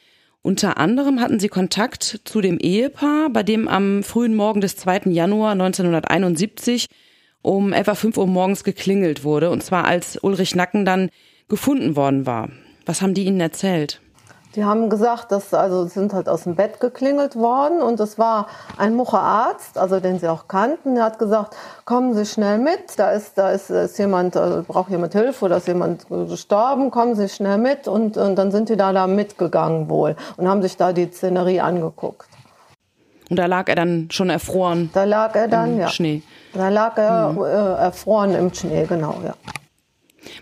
Unter 0.44 0.78
anderem 0.78 1.20
hatten 1.20 1.40
sie 1.40 1.50
Kontakt 1.50 2.22
zu 2.24 2.42
dem 2.42 2.58
Ehepaar, 2.58 3.30
bei 3.30 3.44
dem 3.44 3.68
am 3.68 4.02
frühen 4.02 4.36
Morgen 4.36 4.60
des 4.60 4.76
2. 4.76 5.02
Januar 5.06 5.52
1971 5.52 6.88
um 7.44 7.74
etwa 7.74 7.94
5 7.94 8.18
Uhr 8.18 8.28
morgens 8.28 8.64
geklingelt 8.64 9.24
wurde, 9.24 9.52
und 9.52 9.64
zwar 9.64 9.86
als 9.86 10.18
Ulrich 10.18 10.56
Nacken 10.56 10.86
dann 10.86 11.10
gefunden 11.48 11.96
worden 11.96 12.26
war. 12.26 12.50
Was 12.86 13.02
haben 13.02 13.14
die 13.14 13.26
Ihnen 13.26 13.40
erzählt? 13.40 14.02
Die 14.56 14.66
haben 14.66 14.90
gesagt, 14.90 15.32
dass 15.32 15.54
also 15.54 15.86
sind 15.86 16.14
halt 16.14 16.28
aus 16.28 16.44
dem 16.44 16.56
Bett 16.56 16.82
geklingelt 16.82 17.38
worden 17.38 17.82
und 17.82 18.00
es 18.02 18.20
war 18.20 18.48
ein 18.78 18.96
Mucher 18.96 19.22
Arzt, 19.22 19.78
also 19.78 20.02
den 20.02 20.20
sie 20.20 20.28
auch 20.28 20.50
kannten. 20.50 20.96
Der 20.96 21.06
hat 21.06 21.20
gesagt, 21.20 21.56
kommen 21.86 22.14
Sie 22.14 22.26
schnell 22.26 22.58
mit, 22.58 22.98
da 23.00 23.12
ist 23.12 23.38
da 23.38 23.52
ist, 23.52 23.70
ist 23.70 23.98
jemand 23.98 24.36
also 24.36 24.64
braucht 24.68 24.90
jemand 24.90 25.14
Hilfe 25.14 25.46
oder 25.46 25.58
ist 25.58 25.68
jemand 25.68 26.06
gestorben, 26.10 26.92
kommen 26.92 27.16
Sie 27.16 27.30
schnell 27.30 27.60
mit 27.60 27.88
und, 27.88 28.18
und 28.18 28.36
dann 28.36 28.52
sind 28.52 28.68
die 28.68 28.76
da 28.76 28.92
da 28.92 29.08
mitgegangen 29.08 29.88
wohl 29.90 30.18
und 30.36 30.50
haben 30.50 30.62
sich 30.62 30.76
da 30.76 30.92
die 30.92 31.10
Szenerie 31.10 31.62
angeguckt. 31.62 32.28
Und 33.30 33.38
da 33.38 33.46
lag 33.46 33.70
er 33.70 33.76
dann 33.76 34.10
schon 34.12 34.30
erfroren. 34.30 34.90
Da 34.92 35.06
lag 35.06 35.34
er 35.36 35.48
dann 35.48 35.76
im 35.76 35.80
ja. 35.80 35.88
Schnee. 35.88 36.24
Da 36.54 36.68
lag 36.68 36.98
er 36.98 37.30
Mhm. 37.30 37.42
äh, 37.44 37.48
erfroren 37.86 38.36
im 38.36 38.54
Schnee, 38.54 38.86
genau 38.86 39.16
ja. 39.26 39.34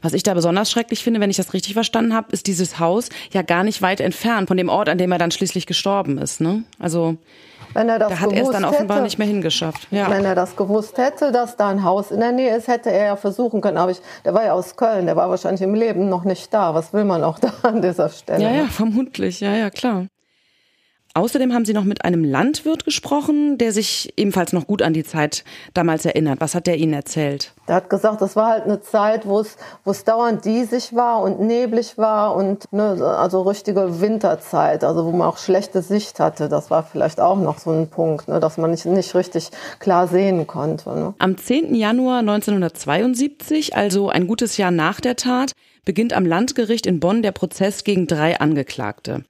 Was 0.01 0.13
ich 0.13 0.23
da 0.23 0.33
besonders 0.33 0.71
schrecklich 0.71 1.03
finde, 1.03 1.19
wenn 1.19 1.29
ich 1.29 1.37
das 1.37 1.53
richtig 1.53 1.73
verstanden 1.73 2.13
habe, 2.13 2.27
ist 2.31 2.47
dieses 2.47 2.79
Haus 2.79 3.09
ja 3.31 3.41
gar 3.41 3.63
nicht 3.63 3.81
weit 3.81 3.99
entfernt 3.99 4.47
von 4.47 4.57
dem 4.57 4.69
Ort, 4.69 4.89
an 4.89 4.97
dem 4.97 5.11
er 5.11 5.17
dann 5.17 5.31
schließlich 5.31 5.65
gestorben 5.65 6.17
ist. 6.17 6.41
Ne? 6.41 6.63
Also 6.79 7.17
Wenn 7.73 7.89
er 7.89 7.99
das 7.99 8.09
da 8.09 8.19
hat 8.19 8.31
er 8.31 8.43
es 8.43 8.49
dann 8.49 8.65
offenbar 8.65 8.97
hätte, 8.97 9.05
nicht 9.05 9.19
mehr 9.19 9.27
hingeschafft. 9.27 9.87
Ja. 9.91 10.09
Wenn 10.09 10.25
er 10.25 10.35
das 10.35 10.55
gewusst 10.55 10.97
hätte, 10.97 11.31
dass 11.31 11.55
da 11.57 11.69
ein 11.69 11.83
Haus 11.83 12.11
in 12.11 12.19
der 12.19 12.31
Nähe 12.31 12.55
ist, 12.55 12.67
hätte 12.67 12.91
er 12.91 13.05
ja 13.05 13.15
versuchen 13.15 13.61
können. 13.61 13.77
Aber 13.77 13.91
ich, 13.91 14.01
der 14.25 14.33
war 14.33 14.43
ja 14.43 14.53
aus 14.53 14.75
Köln, 14.75 15.05
der 15.05 15.15
war 15.15 15.29
wahrscheinlich 15.29 15.61
im 15.61 15.73
Leben 15.73 16.09
noch 16.09 16.23
nicht 16.23 16.53
da. 16.53 16.73
Was 16.73 16.93
will 16.93 17.05
man 17.05 17.23
auch 17.23 17.39
da 17.39 17.53
an 17.63 17.81
dieser 17.81 18.09
Stelle? 18.09 18.43
ja, 18.43 18.51
ja, 18.51 18.65
vermutlich. 18.65 19.39
Ja, 19.39 19.55
ja, 19.55 19.69
klar. 19.69 20.07
Außerdem 21.15 21.53
haben 21.53 21.65
Sie 21.65 21.73
noch 21.73 21.85
mit 21.85 22.05
einem 22.05 22.23
Landwirt 22.23 22.85
gesprochen, 22.85 23.57
der 23.57 23.71
sich 23.71 24.13
ebenfalls 24.15 24.53
noch 24.53 24.67
gut 24.67 24.83
an 24.83 24.93
die 24.93 25.03
Zeit 25.03 25.43
damals 25.73 26.05
erinnert. 26.05 26.39
Was 26.39 26.53
hat 26.53 26.67
der 26.67 26.77
Ihnen 26.77 26.93
erzählt? 26.93 27.53
Der 27.67 27.75
hat 27.75 27.89
gesagt, 27.89 28.21
das 28.21 28.35
war 28.35 28.49
halt 28.49 28.65
eine 28.65 28.79
Zeit, 28.81 29.25
wo 29.27 29.39
es, 29.39 29.57
wo 29.83 29.91
es 29.91 30.03
dauernd 30.03 30.45
diesig 30.45 30.93
war 30.93 31.23
und 31.23 31.39
neblig 31.39 31.97
war 31.97 32.35
und 32.35 32.71
ne, 32.71 33.03
also 33.17 33.41
richtige 33.41 34.01
Winterzeit, 34.01 34.83
also 34.83 35.05
wo 35.05 35.11
man 35.11 35.27
auch 35.27 35.39
schlechte 35.39 35.81
Sicht 35.81 36.19
hatte. 36.19 36.47
Das 36.47 36.69
war 36.69 36.83
vielleicht 36.83 37.19
auch 37.19 37.37
noch 37.37 37.57
so 37.57 37.71
ein 37.71 37.89
Punkt, 37.89 38.27
ne, 38.27 38.39
dass 38.39 38.57
man 38.57 38.69
nicht, 38.69 38.85
nicht 38.85 39.15
richtig 39.15 39.49
klar 39.79 40.07
sehen 40.07 40.45
konnte. 40.45 40.89
Ne. 40.91 41.13
Am 41.17 41.37
10. 41.37 41.73
Januar 41.73 42.19
1972, 42.19 43.75
also 43.75 44.09
ein 44.09 44.27
gutes 44.27 44.57
Jahr 44.57 44.71
nach 44.71 45.01
der 45.01 45.15
Tat, 45.15 45.53
beginnt 45.85 46.13
am 46.13 46.25
Landgericht 46.25 46.85
in 46.85 46.99
Bonn 46.99 47.23
der 47.23 47.31
Prozess 47.31 47.83
gegen 47.83 48.05
drei 48.05 48.39
Angeklagte. 48.39 49.23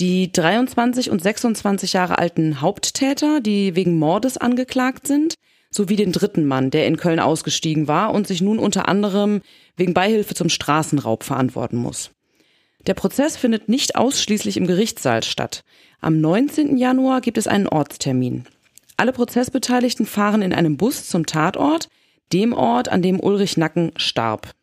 Die 0.00 0.32
23 0.32 1.10
und 1.10 1.22
26 1.22 1.92
Jahre 1.92 2.18
alten 2.18 2.60
Haupttäter, 2.60 3.40
die 3.40 3.76
wegen 3.76 3.96
Mordes 3.96 4.36
angeklagt 4.36 5.06
sind, 5.06 5.34
sowie 5.70 5.94
den 5.94 6.10
dritten 6.10 6.46
Mann, 6.46 6.70
der 6.70 6.86
in 6.86 6.96
Köln 6.96 7.20
ausgestiegen 7.20 7.86
war 7.86 8.12
und 8.12 8.26
sich 8.26 8.40
nun 8.40 8.58
unter 8.58 8.88
anderem 8.88 9.40
wegen 9.76 9.94
Beihilfe 9.94 10.34
zum 10.34 10.48
Straßenraub 10.48 11.22
verantworten 11.22 11.76
muss. 11.76 12.10
Der 12.86 12.94
Prozess 12.94 13.36
findet 13.36 13.68
nicht 13.68 13.96
ausschließlich 13.96 14.56
im 14.56 14.66
Gerichtssaal 14.66 15.22
statt. 15.22 15.62
Am 16.00 16.20
19. 16.20 16.76
Januar 16.76 17.20
gibt 17.20 17.38
es 17.38 17.46
einen 17.46 17.68
Ortstermin. 17.68 18.44
Alle 18.96 19.12
Prozessbeteiligten 19.12 20.06
fahren 20.06 20.42
in 20.42 20.52
einem 20.52 20.76
Bus 20.76 21.08
zum 21.08 21.24
Tatort, 21.26 21.88
dem 22.32 22.52
Ort, 22.52 22.88
an 22.88 23.00
dem 23.00 23.20
Ulrich 23.20 23.56
Nacken 23.56 23.92
starb. 23.96 24.54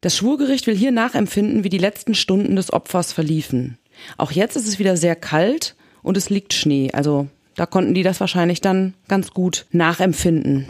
Das 0.00 0.16
Schwurgericht 0.16 0.66
will 0.66 0.76
hier 0.76 0.92
nachempfinden, 0.92 1.62
wie 1.62 1.68
die 1.68 1.78
letzten 1.78 2.14
Stunden 2.14 2.56
des 2.56 2.72
Opfers 2.72 3.12
verliefen. 3.12 3.78
Auch 4.16 4.32
jetzt 4.32 4.56
ist 4.56 4.68
es 4.68 4.78
wieder 4.78 4.96
sehr 4.96 5.16
kalt 5.16 5.76
und 6.02 6.16
es 6.16 6.30
liegt 6.30 6.52
Schnee, 6.52 6.90
also 6.92 7.28
da 7.56 7.66
konnten 7.66 7.94
die 7.94 8.02
das 8.02 8.20
wahrscheinlich 8.20 8.60
dann 8.60 8.94
ganz 9.08 9.32
gut 9.32 9.66
nachempfinden. 9.70 10.66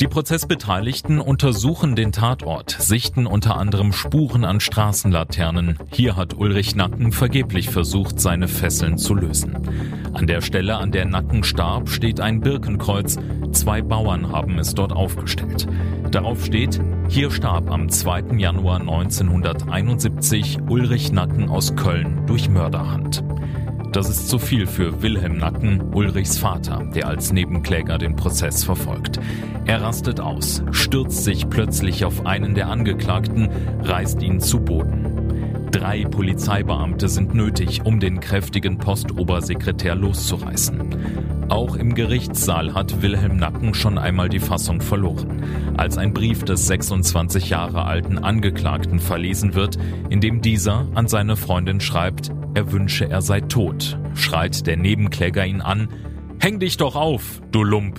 Die 0.00 0.08
Prozessbeteiligten 0.08 1.20
untersuchen 1.20 1.94
den 1.94 2.10
Tatort, 2.10 2.76
sichten 2.80 3.26
unter 3.26 3.56
anderem 3.56 3.92
Spuren 3.92 4.44
an 4.44 4.58
Straßenlaternen. 4.58 5.78
Hier 5.92 6.16
hat 6.16 6.34
Ulrich 6.34 6.74
Nacken 6.74 7.12
vergeblich 7.12 7.70
versucht, 7.70 8.20
seine 8.20 8.48
Fesseln 8.48 8.98
zu 8.98 9.14
lösen. 9.14 9.56
An 10.12 10.26
der 10.26 10.40
Stelle, 10.40 10.76
an 10.78 10.90
der 10.90 11.04
Nacken 11.04 11.44
starb, 11.44 11.88
steht 11.88 12.20
ein 12.20 12.40
Birkenkreuz. 12.40 13.18
Zwei 13.52 13.82
Bauern 13.82 14.32
haben 14.32 14.58
es 14.58 14.74
dort 14.74 14.92
aufgestellt. 14.92 15.68
Darauf 16.10 16.44
steht, 16.44 16.80
hier 17.08 17.30
starb 17.30 17.70
am 17.70 17.88
2. 17.88 18.36
Januar 18.36 18.80
1971 18.80 20.58
Ulrich 20.68 21.12
Nacken 21.12 21.48
aus 21.48 21.76
Köln 21.76 22.26
durch 22.26 22.48
Mörderhand. 22.48 23.22
Das 23.94 24.10
ist 24.10 24.28
zu 24.28 24.40
viel 24.40 24.66
für 24.66 25.02
Wilhelm 25.02 25.38
Nacken, 25.38 25.94
Ulrichs 25.94 26.36
Vater, 26.36 26.84
der 26.96 27.06
als 27.06 27.32
Nebenkläger 27.32 27.96
den 27.96 28.16
Prozess 28.16 28.64
verfolgt. 28.64 29.20
Er 29.66 29.82
rastet 29.82 30.18
aus, 30.18 30.64
stürzt 30.72 31.22
sich 31.22 31.48
plötzlich 31.48 32.04
auf 32.04 32.26
einen 32.26 32.56
der 32.56 32.70
Angeklagten, 32.70 33.48
reißt 33.82 34.20
ihn 34.20 34.40
zu 34.40 34.58
Boden. 34.58 35.03
Drei 35.74 36.04
Polizeibeamte 36.04 37.08
sind 37.08 37.34
nötig, 37.34 37.84
um 37.84 37.98
den 37.98 38.20
kräftigen 38.20 38.78
Postobersekretär 38.78 39.96
loszureißen. 39.96 41.48
Auch 41.48 41.74
im 41.74 41.96
Gerichtssaal 41.96 42.74
hat 42.74 43.02
Wilhelm 43.02 43.38
Nacken 43.38 43.74
schon 43.74 43.98
einmal 43.98 44.28
die 44.28 44.38
Fassung 44.38 44.80
verloren, 44.80 45.42
als 45.76 45.98
ein 45.98 46.14
Brief 46.14 46.44
des 46.44 46.68
26 46.68 47.50
Jahre 47.50 47.86
alten 47.86 48.18
Angeklagten 48.18 49.00
verlesen 49.00 49.56
wird, 49.56 49.76
in 50.10 50.20
dem 50.20 50.42
dieser 50.42 50.86
an 50.94 51.08
seine 51.08 51.36
Freundin 51.36 51.80
schreibt, 51.80 52.30
er 52.54 52.70
wünsche, 52.70 53.10
er 53.10 53.20
sei 53.20 53.40
tot, 53.40 53.98
schreit 54.14 54.68
der 54.68 54.76
Nebenkläger 54.76 55.44
ihn 55.44 55.60
an, 55.60 55.88
Häng 56.38 56.60
dich 56.60 56.76
doch 56.76 56.94
auf, 56.94 57.42
du 57.50 57.64
Lump. 57.64 57.98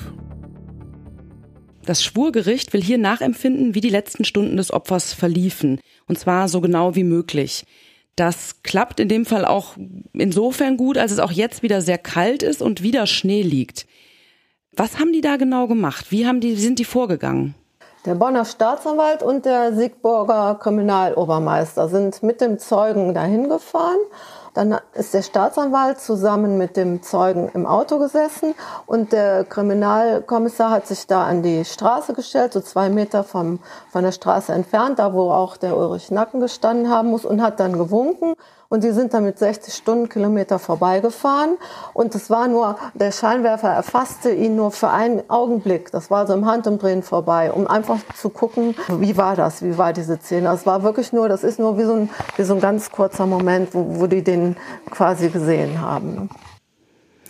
Das 1.86 2.04
Schwurgericht 2.04 2.74
will 2.74 2.82
hier 2.82 2.98
nachempfinden, 2.98 3.76
wie 3.76 3.82
die 3.82 3.90
letzten 3.90 4.24
Stunden 4.24 4.58
des 4.58 4.72
Opfers 4.72 5.14
verliefen, 5.14 5.80
und 6.08 6.18
zwar 6.20 6.48
so 6.48 6.62
genau 6.62 6.96
wie 6.96 7.04
möglich. 7.04 7.66
Das 8.16 8.64
klappt 8.64 9.00
in 9.00 9.10
dem 9.10 9.26
Fall 9.26 9.46
auch 9.46 9.76
insofern 10.14 10.78
gut, 10.78 10.98
als 10.98 11.12
es 11.12 11.20
auch 11.20 11.32
jetzt 11.32 11.64
wieder 11.64 11.82
sehr 11.82 11.98
kalt 11.98 12.44
ist 12.44 12.62
und 12.62 12.82
wieder 12.82 13.08
Schnee 13.08 13.42
liegt. 13.42 13.86
Was 14.72 15.00
haben 15.00 15.12
die 15.14 15.22
da 15.22 15.38
genau 15.38 15.68
gemacht? 15.68 16.12
Wie 16.12 16.26
haben 16.26 16.40
die, 16.40 16.56
sind 16.56 16.80
die 16.80 16.86
vorgegangen? 16.86 17.56
Der 18.06 18.16
Bonner 18.16 18.46
Staatsanwalt 18.46 19.24
und 19.24 19.46
der 19.46 19.74
Siegburger 19.74 20.60
Kriminalobermeister 20.62 21.90
sind 21.90 22.22
mit 22.22 22.40
dem 22.40 22.60
Zeugen 22.60 23.14
dahin 23.14 23.50
gefahren. 23.50 23.98
Dann 24.56 24.78
ist 24.94 25.14
der 25.14 25.22
Staatsanwalt 25.22 26.00
zusammen 26.00 26.58
mit 26.58 26.78
dem 26.78 27.04
Zeugen 27.04 27.50
im 27.54 27.66
Auto 27.66 28.00
gesessen 28.00 28.56
und 28.88 29.12
der 29.12 29.44
Kriminalkommissar 29.44 30.72
hat 30.72 30.88
sich 30.88 31.06
da 31.08 31.26
an 31.26 31.44
die 31.44 31.66
Straße 31.66 32.14
gestellt, 32.14 32.54
so 32.54 32.62
zwei 32.62 32.90
Meter 32.90 33.26
vom, 33.26 33.60
von 33.92 34.04
der 34.04 34.14
Straße 34.14 34.54
entfernt, 34.54 34.98
da 34.98 35.14
wo 35.14 35.30
auch 35.30 35.58
der 35.58 35.76
Ulrich 35.76 36.10
Nacken 36.10 36.40
gestanden 36.40 36.90
haben 36.90 37.10
muss 37.10 37.26
und 37.26 37.42
hat 37.42 37.60
dann 37.60 37.78
gewunken. 37.78 38.36
Und 38.70 38.84
die 38.84 38.92
sind 38.92 39.14
dann 39.14 39.24
mit 39.24 39.38
60 39.38 39.74
Stundenkilometer 39.74 40.60
vorbeigefahren. 40.60 41.58
Und 41.94 42.16
es 42.16 42.30
war 42.30 42.48
nur, 42.48 42.78
der 42.94 43.12
Scheinwerfer 43.12 43.70
erfasste 43.70 44.32
ihn 44.32 44.56
nur 44.56 44.72
für 44.72 44.90
einen 44.90 45.30
Augenblick. 45.30 45.92
Das 45.92 46.10
war 46.10 46.26
so 46.28 46.34
im 46.34 46.46
Handumdrehen 46.46 47.04
vorbei, 47.04 47.52
um 47.52 47.68
einfach 47.68 48.00
zu 48.16 48.30
gucken, 48.30 48.76
wie 49.00 49.18
war 49.18 49.36
das, 49.36 49.62
wie 49.64 49.78
war 49.78 49.94
diese 49.94 50.18
Szene. 50.18 50.52
Es 50.54 50.66
war 50.66 50.84
wirklich 50.84 51.14
nur, 51.14 51.30
das 51.30 51.44
ist 51.44 51.60
nur 51.60 51.78
wie 51.78 51.84
so 51.84 51.94
ein, 51.94 52.10
wie 52.38 52.44
so 52.44 52.56
ein 52.56 52.62
ganz 52.62 52.92
kurzer 52.92 53.26
Moment, 53.26 53.74
wo, 53.74 54.00
wo 54.00 54.08
die 54.08 54.24
den 54.24 54.56
quasi 54.90 55.30
gesehen 55.30 55.82
haben. 55.82 56.30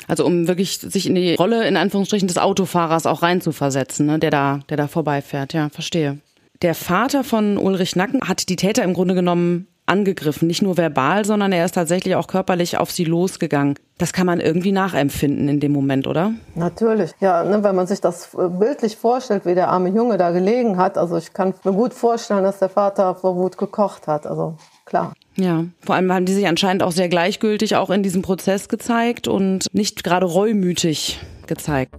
Also 0.07 0.25
um 0.25 0.47
wirklich 0.47 0.77
sich 0.77 1.07
in 1.07 1.15
die 1.15 1.35
Rolle 1.35 1.67
in 1.67 1.77
Anführungsstrichen 1.77 2.27
des 2.27 2.37
Autofahrers 2.37 3.05
auch 3.05 3.21
reinzuversetzen, 3.21 4.05
ne, 4.05 4.19
der 4.19 4.29
da, 4.29 4.59
der 4.69 4.77
da 4.77 4.87
vorbeifährt. 4.87 5.53
Ja, 5.53 5.69
verstehe. 5.69 6.19
Der 6.61 6.75
Vater 6.75 7.23
von 7.23 7.57
Ulrich 7.57 7.95
Nacken 7.95 8.21
hat 8.21 8.49
die 8.49 8.55
Täter 8.55 8.83
im 8.83 8.93
Grunde 8.93 9.15
genommen 9.15 9.67
angegriffen, 9.85 10.47
nicht 10.47 10.61
nur 10.61 10.77
verbal, 10.77 11.25
sondern 11.25 11.51
er 11.51 11.65
ist 11.65 11.75
tatsächlich 11.75 12.15
auch 12.15 12.27
körperlich 12.27 12.77
auf 12.77 12.91
sie 12.91 13.05
losgegangen. 13.05 13.75
Das 13.97 14.13
kann 14.13 14.25
man 14.25 14.39
irgendwie 14.39 14.71
nachempfinden 14.71 15.47
in 15.47 15.59
dem 15.59 15.71
Moment, 15.71 16.07
oder? 16.07 16.33
Natürlich, 16.55 17.11
ja, 17.19 17.43
ne, 17.43 17.63
wenn 17.63 17.75
man 17.75 17.87
sich 17.87 18.01
das 18.01 18.29
bildlich 18.59 18.97
vorstellt, 18.97 19.45
wie 19.45 19.55
der 19.55 19.69
arme 19.69 19.89
Junge 19.89 20.17
da 20.17 20.31
gelegen 20.31 20.77
hat. 20.77 20.97
Also 20.97 21.17
ich 21.17 21.33
kann 21.33 21.53
mir 21.63 21.71
gut 21.71 21.93
vorstellen, 21.93 22.43
dass 22.43 22.59
der 22.59 22.69
Vater 22.69 23.15
vor 23.15 23.35
Wut 23.35 23.57
gekocht 23.57 24.07
hat. 24.07 24.25
Also 24.25 24.57
klar. 24.85 25.13
Ja, 25.35 25.65
vor 25.81 25.95
allem 25.95 26.11
haben 26.11 26.25
die 26.25 26.33
sich 26.33 26.47
anscheinend 26.47 26.81
auch 26.81 26.91
sehr 26.91 27.09
gleichgültig 27.09 27.75
auch 27.75 27.89
in 27.89 28.03
diesem 28.03 28.21
Prozess 28.21 28.69
gezeigt 28.69 29.27
und 29.27 29.67
nicht 29.73 30.03
gerade 30.03 30.25
reumütig 30.25 31.19
gezeigt. 31.45 31.93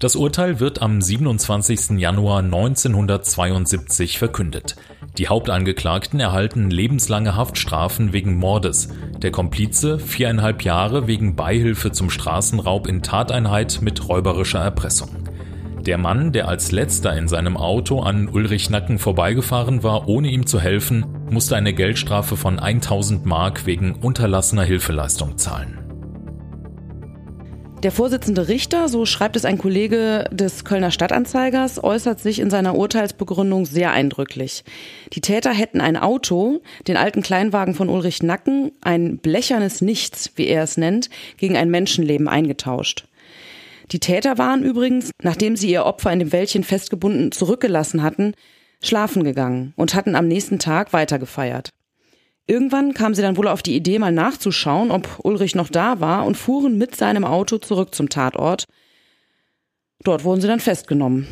Das 0.00 0.16
Urteil 0.16 0.60
wird 0.60 0.82
am 0.82 1.00
27. 1.00 1.98
Januar 1.98 2.40
1972 2.40 4.18
verkündet. 4.18 4.76
Die 5.18 5.28
Hauptangeklagten 5.28 6.18
erhalten 6.18 6.70
lebenslange 6.70 7.36
Haftstrafen 7.36 8.12
wegen 8.12 8.34
Mordes, 8.36 8.88
der 9.18 9.30
Komplize 9.30 10.00
viereinhalb 10.00 10.62
Jahre 10.62 11.06
wegen 11.06 11.36
Beihilfe 11.36 11.92
zum 11.92 12.10
Straßenraub 12.10 12.88
in 12.88 13.00
Tateinheit 13.00 13.78
mit 13.80 14.08
räuberischer 14.08 14.58
Erpressung. 14.58 15.10
Der 15.86 15.98
Mann, 15.98 16.32
der 16.32 16.48
als 16.48 16.72
letzter 16.72 17.16
in 17.16 17.28
seinem 17.28 17.56
Auto 17.56 18.00
an 18.00 18.28
Ulrich 18.28 18.70
Nacken 18.70 18.98
vorbeigefahren 18.98 19.84
war, 19.84 20.08
ohne 20.08 20.28
ihm 20.28 20.46
zu 20.46 20.58
helfen, 20.58 21.04
musste 21.30 21.54
eine 21.54 21.74
Geldstrafe 21.74 22.36
von 22.36 22.58
1000 22.58 23.24
Mark 23.24 23.66
wegen 23.66 23.94
unterlassener 23.94 24.64
Hilfeleistung 24.64 25.38
zahlen. 25.38 25.83
Der 27.84 27.92
Vorsitzende 27.92 28.48
Richter, 28.48 28.88
so 28.88 29.04
schreibt 29.04 29.36
es 29.36 29.44
ein 29.44 29.58
Kollege 29.58 30.24
des 30.32 30.64
Kölner 30.64 30.90
Stadtanzeigers, 30.90 31.84
äußert 31.84 32.18
sich 32.18 32.38
in 32.38 32.48
seiner 32.48 32.76
Urteilsbegründung 32.76 33.66
sehr 33.66 33.92
eindrücklich. 33.92 34.64
Die 35.12 35.20
Täter 35.20 35.52
hätten 35.52 35.82
ein 35.82 35.98
Auto, 35.98 36.62
den 36.88 36.96
alten 36.96 37.20
Kleinwagen 37.20 37.74
von 37.74 37.90
Ulrich 37.90 38.22
Nacken, 38.22 38.72
ein 38.80 39.18
blechernes 39.18 39.82
Nichts, 39.82 40.30
wie 40.36 40.46
er 40.46 40.62
es 40.62 40.78
nennt, 40.78 41.10
gegen 41.36 41.58
ein 41.58 41.70
Menschenleben 41.70 42.26
eingetauscht. 42.26 43.06
Die 43.92 44.00
Täter 44.00 44.38
waren 44.38 44.62
übrigens, 44.62 45.10
nachdem 45.22 45.54
sie 45.54 45.70
ihr 45.70 45.84
Opfer 45.84 46.10
in 46.10 46.20
dem 46.20 46.32
Wäldchen 46.32 46.64
festgebunden 46.64 47.32
zurückgelassen 47.32 48.02
hatten, 48.02 48.32
schlafen 48.82 49.24
gegangen 49.24 49.74
und 49.76 49.94
hatten 49.94 50.16
am 50.16 50.26
nächsten 50.26 50.58
Tag 50.58 50.94
weitergefeiert. 50.94 51.68
Irgendwann 52.46 52.92
kamen 52.92 53.14
sie 53.14 53.22
dann 53.22 53.38
wohl 53.38 53.48
auf 53.48 53.62
die 53.62 53.74
Idee, 53.74 53.98
mal 53.98 54.12
nachzuschauen, 54.12 54.90
ob 54.90 55.20
Ulrich 55.22 55.54
noch 55.54 55.70
da 55.70 56.00
war 56.00 56.26
und 56.26 56.36
fuhren 56.36 56.76
mit 56.76 56.94
seinem 56.94 57.24
Auto 57.24 57.58
zurück 57.58 57.94
zum 57.94 58.10
Tatort. 58.10 58.64
Dort 60.02 60.24
wurden 60.24 60.42
sie 60.42 60.48
dann 60.48 60.60
festgenommen. 60.60 61.26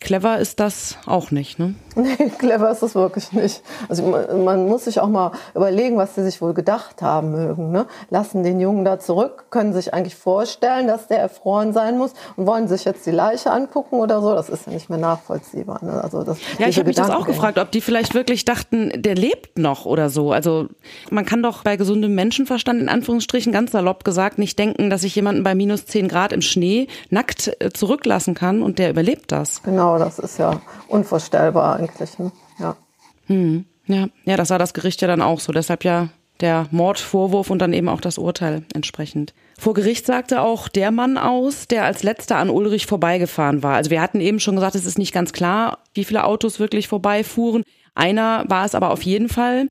Clever 0.00 0.38
ist 0.38 0.60
das 0.60 0.96
auch 1.04 1.30
nicht, 1.30 1.58
ne? 1.58 1.74
Nee, 1.94 2.30
clever 2.38 2.70
ist 2.70 2.82
das 2.82 2.94
wirklich 2.94 3.32
nicht. 3.32 3.62
Also 3.86 4.04
man, 4.04 4.44
man 4.44 4.66
muss 4.66 4.86
sich 4.86 4.98
auch 4.98 5.08
mal 5.08 5.32
überlegen, 5.54 5.98
was 5.98 6.14
sie 6.14 6.22
sich 6.24 6.40
wohl 6.40 6.54
gedacht 6.54 7.02
haben 7.02 7.32
mögen. 7.32 7.70
Ne? 7.70 7.84
Lassen 8.08 8.42
den 8.42 8.60
Jungen 8.60 8.86
da 8.86 8.98
zurück, 8.98 9.46
können 9.50 9.74
sich 9.74 9.92
eigentlich 9.92 10.14
vorstellen, 10.14 10.86
dass 10.86 11.08
der 11.08 11.18
erfroren 11.18 11.74
sein 11.74 11.98
muss 11.98 12.14
und 12.36 12.46
wollen 12.46 12.66
sich 12.66 12.86
jetzt 12.86 13.04
die 13.04 13.10
Leiche 13.10 13.50
angucken 13.50 13.96
oder 13.96 14.22
so. 14.22 14.34
Das 14.34 14.48
ist 14.48 14.66
ja 14.66 14.72
nicht 14.72 14.88
mehr 14.88 14.98
nachvollziehbar. 14.98 15.84
Ne? 15.84 16.02
Also 16.02 16.22
das, 16.22 16.38
ja, 16.58 16.66
ich 16.66 16.78
habe 16.78 16.86
mich 16.86 16.96
das 16.96 17.10
auch 17.10 17.26
gefragt, 17.26 17.58
ob 17.58 17.70
die 17.70 17.82
vielleicht 17.82 18.14
wirklich 18.14 18.46
dachten, 18.46 18.90
der 18.94 19.14
lebt 19.14 19.58
noch 19.58 19.84
oder 19.84 20.08
so. 20.08 20.32
Also 20.32 20.68
man 21.10 21.26
kann 21.26 21.42
doch 21.42 21.62
bei 21.62 21.76
gesundem 21.76 22.14
Menschenverstand 22.14 22.80
in 22.80 22.88
Anführungsstrichen 22.88 23.52
ganz 23.52 23.72
salopp 23.72 24.04
gesagt 24.04 24.38
nicht 24.38 24.58
denken, 24.58 24.88
dass 24.88 25.04
ich 25.04 25.14
jemanden 25.14 25.42
bei 25.42 25.54
minus 25.54 25.84
zehn 25.84 26.08
Grad 26.08 26.32
im 26.32 26.40
Schnee 26.40 26.88
nackt 27.10 27.54
äh, 27.60 27.70
zurücklassen 27.70 28.34
kann 28.34 28.62
und 28.62 28.78
der 28.78 28.88
überlebt 28.88 29.30
das. 29.30 29.62
Genau. 29.62 29.89
Genau, 29.90 30.04
das 30.04 30.20
ist 30.20 30.38
ja 30.38 30.60
unvorstellbar 30.86 31.76
eigentlich. 31.76 32.18
Ne? 32.18 32.30
Ja. 32.58 32.76
Hm. 33.26 33.64
ja. 33.86 34.06
Ja, 34.24 34.36
das 34.36 34.50
war 34.50 34.58
das 34.58 34.72
Gericht 34.72 35.02
ja 35.02 35.08
dann 35.08 35.22
auch 35.22 35.40
so. 35.40 35.52
Deshalb 35.52 35.84
ja 35.84 36.10
der 36.40 36.68
Mordvorwurf 36.70 37.50
und 37.50 37.58
dann 37.58 37.72
eben 37.72 37.88
auch 37.88 38.00
das 38.00 38.16
Urteil 38.16 38.62
entsprechend. 38.72 39.34
Vor 39.58 39.74
Gericht 39.74 40.06
sagte 40.06 40.40
auch 40.40 40.68
der 40.68 40.90
Mann 40.90 41.18
aus, 41.18 41.66
der 41.66 41.84
als 41.84 42.02
letzter 42.02 42.36
an 42.36 42.50
Ulrich 42.50 42.86
vorbeigefahren 42.86 43.62
war. 43.62 43.74
Also 43.74 43.90
wir 43.90 44.00
hatten 44.00 44.20
eben 44.20 44.40
schon 44.40 44.54
gesagt, 44.54 44.74
es 44.74 44.86
ist 44.86 44.96
nicht 44.96 45.12
ganz 45.12 45.32
klar, 45.32 45.78
wie 45.92 46.04
viele 46.04 46.24
Autos 46.24 46.60
wirklich 46.60 46.88
vorbeifuhren. 46.88 47.64
Einer 47.94 48.44
war 48.48 48.64
es 48.64 48.74
aber 48.74 48.90
auf 48.90 49.02
jeden 49.02 49.28
Fall. 49.28 49.66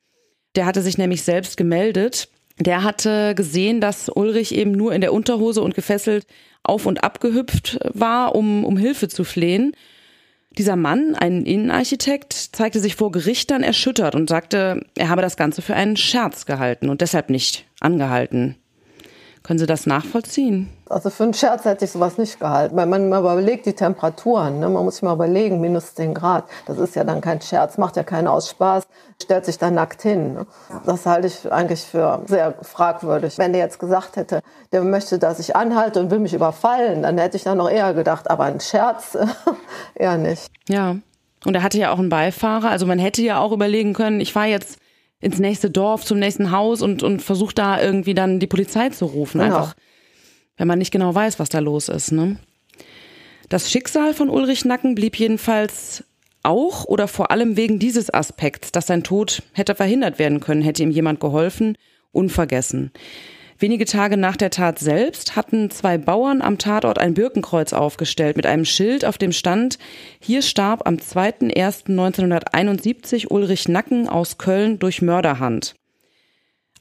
Der 0.55 0.65
hatte 0.65 0.81
sich 0.81 0.97
nämlich 0.97 1.23
selbst 1.23 1.57
gemeldet. 1.57 2.29
Der 2.59 2.83
hatte 2.83 3.33
gesehen, 3.35 3.79
dass 3.79 4.09
Ulrich 4.09 4.53
eben 4.53 4.73
nur 4.73 4.93
in 4.93 5.01
der 5.01 5.13
Unterhose 5.13 5.61
und 5.61 5.75
gefesselt 5.75 6.27
auf 6.61 6.85
und 6.85 7.03
ab 7.03 7.21
gehüpft 7.21 7.79
war, 7.93 8.35
um, 8.35 8.65
um 8.65 8.77
Hilfe 8.77 9.07
zu 9.07 9.23
flehen. 9.23 9.71
Dieser 10.59 10.75
Mann, 10.75 11.15
ein 11.15 11.45
Innenarchitekt, 11.45 12.33
zeigte 12.33 12.81
sich 12.81 12.97
vor 12.97 13.13
Gericht 13.13 13.49
dann 13.49 13.63
erschüttert 13.63 14.13
und 14.13 14.27
sagte, 14.27 14.85
er 14.97 15.07
habe 15.07 15.21
das 15.21 15.37
Ganze 15.37 15.61
für 15.61 15.73
einen 15.73 15.95
Scherz 15.95 16.45
gehalten 16.45 16.89
und 16.89 16.99
deshalb 16.99 17.29
nicht 17.29 17.65
angehalten. 17.79 18.57
Können 19.49 19.57
Sie 19.57 19.65
das 19.65 19.87
nachvollziehen? 19.87 20.69
Also 20.89 21.09
für 21.09 21.23
einen 21.23 21.33
Scherz 21.33 21.65
hätte 21.65 21.83
ich 21.83 21.89
sowas 21.89 22.19
nicht 22.19 22.39
gehalten. 22.39 22.75
Weil 22.75 22.85
man 22.85 23.09
mal 23.09 23.21
überlegt 23.21 23.65
die 23.65 23.73
Temperaturen. 23.73 24.59
Ne? 24.59 24.69
Man 24.69 24.85
muss 24.85 24.97
sich 24.97 25.01
mal 25.01 25.15
überlegen, 25.15 25.59
minus 25.59 25.95
10 25.95 26.13
Grad. 26.13 26.43
Das 26.67 26.77
ist 26.77 26.95
ja 26.95 27.03
dann 27.03 27.19
kein 27.19 27.41
Scherz, 27.41 27.79
macht 27.79 27.95
ja 27.95 28.03
keinen 28.03 28.27
aus 28.27 28.51
Spaß, 28.51 28.83
stellt 29.19 29.45
sich 29.45 29.57
da 29.57 29.71
nackt 29.71 30.03
hin. 30.03 30.35
Ne? 30.35 30.45
Das 30.85 31.07
halte 31.07 31.25
ich 31.25 31.51
eigentlich 31.51 31.81
für 31.81 32.21
sehr 32.27 32.53
fragwürdig. 32.61 33.39
Wenn 33.39 33.51
der 33.51 33.63
jetzt 33.63 33.79
gesagt 33.79 34.17
hätte, 34.17 34.41
der 34.71 34.83
möchte, 34.83 35.17
dass 35.17 35.39
ich 35.39 35.55
anhalte 35.55 35.99
und 35.99 36.11
will 36.11 36.19
mich 36.19 36.35
überfallen, 36.35 37.01
dann 37.01 37.17
hätte 37.17 37.35
ich 37.35 37.43
da 37.43 37.55
noch 37.55 37.71
eher 37.71 37.95
gedacht, 37.95 38.29
aber 38.29 38.43
ein 38.43 38.59
Scherz 38.59 39.17
eher 39.95 40.19
nicht. 40.19 40.45
Ja. 40.67 40.97
Und 41.43 41.55
er 41.55 41.63
hatte 41.63 41.79
ja 41.79 41.91
auch 41.91 41.97
einen 41.97 42.09
Beifahrer. 42.09 42.69
Also 42.69 42.85
man 42.85 42.99
hätte 42.99 43.23
ja 43.23 43.39
auch 43.39 43.51
überlegen 43.51 43.93
können, 43.93 44.21
ich 44.21 44.31
fahre 44.31 44.49
jetzt 44.49 44.77
ins 45.21 45.39
nächste 45.39 45.69
Dorf, 45.69 46.05
zum 46.05 46.19
nächsten 46.19 46.51
Haus 46.51 46.81
und, 46.81 47.03
und 47.03 47.21
versucht 47.21 47.57
da 47.57 47.81
irgendwie 47.81 48.13
dann 48.13 48.39
die 48.39 48.47
Polizei 48.47 48.89
zu 48.89 49.05
rufen. 49.05 49.41
Genau. 49.41 49.55
Einfach, 49.55 49.75
wenn 50.57 50.67
man 50.67 50.79
nicht 50.79 50.91
genau 50.91 51.13
weiß, 51.13 51.39
was 51.39 51.49
da 51.49 51.59
los 51.59 51.89
ist. 51.89 52.11
Ne? 52.11 52.37
Das 53.49 53.69
Schicksal 53.69 54.13
von 54.13 54.29
Ulrich 54.29 54.65
Nacken 54.65 54.95
blieb 54.95 55.17
jedenfalls 55.17 56.03
auch 56.43 56.85
oder 56.85 57.07
vor 57.07 57.31
allem 57.31 57.57
wegen 57.57 57.79
dieses 57.79 58.13
Aspekts, 58.13 58.71
dass 58.71 58.87
sein 58.87 59.03
Tod 59.03 59.43
hätte 59.53 59.75
verhindert 59.75 60.19
werden 60.19 60.39
können, 60.39 60.61
hätte 60.61 60.83
ihm 60.83 60.91
jemand 60.91 61.19
geholfen, 61.19 61.77
unvergessen. 62.11 62.91
Wenige 63.61 63.83
Tage 63.83 64.15
nach 64.15 64.37
der 64.37 64.51
Tat 64.51 64.79
selbst 64.79 65.35
hatten 65.35 65.69
zwei 65.69 65.97
Bauern 65.97 66.41
am 66.41 66.57
Tatort 66.57 66.97
ein 66.97 67.13
Birkenkreuz 67.13 67.73
aufgestellt 67.73 68.37
mit 68.37 68.45
einem 68.45 68.63
Schild, 68.63 69.03
auf 69.03 69.17
dem 69.17 69.33
stand, 69.33 69.77
hier 70.21 70.41
starb 70.41 70.87
am 70.87 70.95
2.1.1971 70.95 73.29
Ulrich 73.29 73.67
Nacken 73.67 74.07
aus 74.07 74.37
Köln 74.37 74.79
durch 74.79 75.01
Mörderhand. 75.01 75.75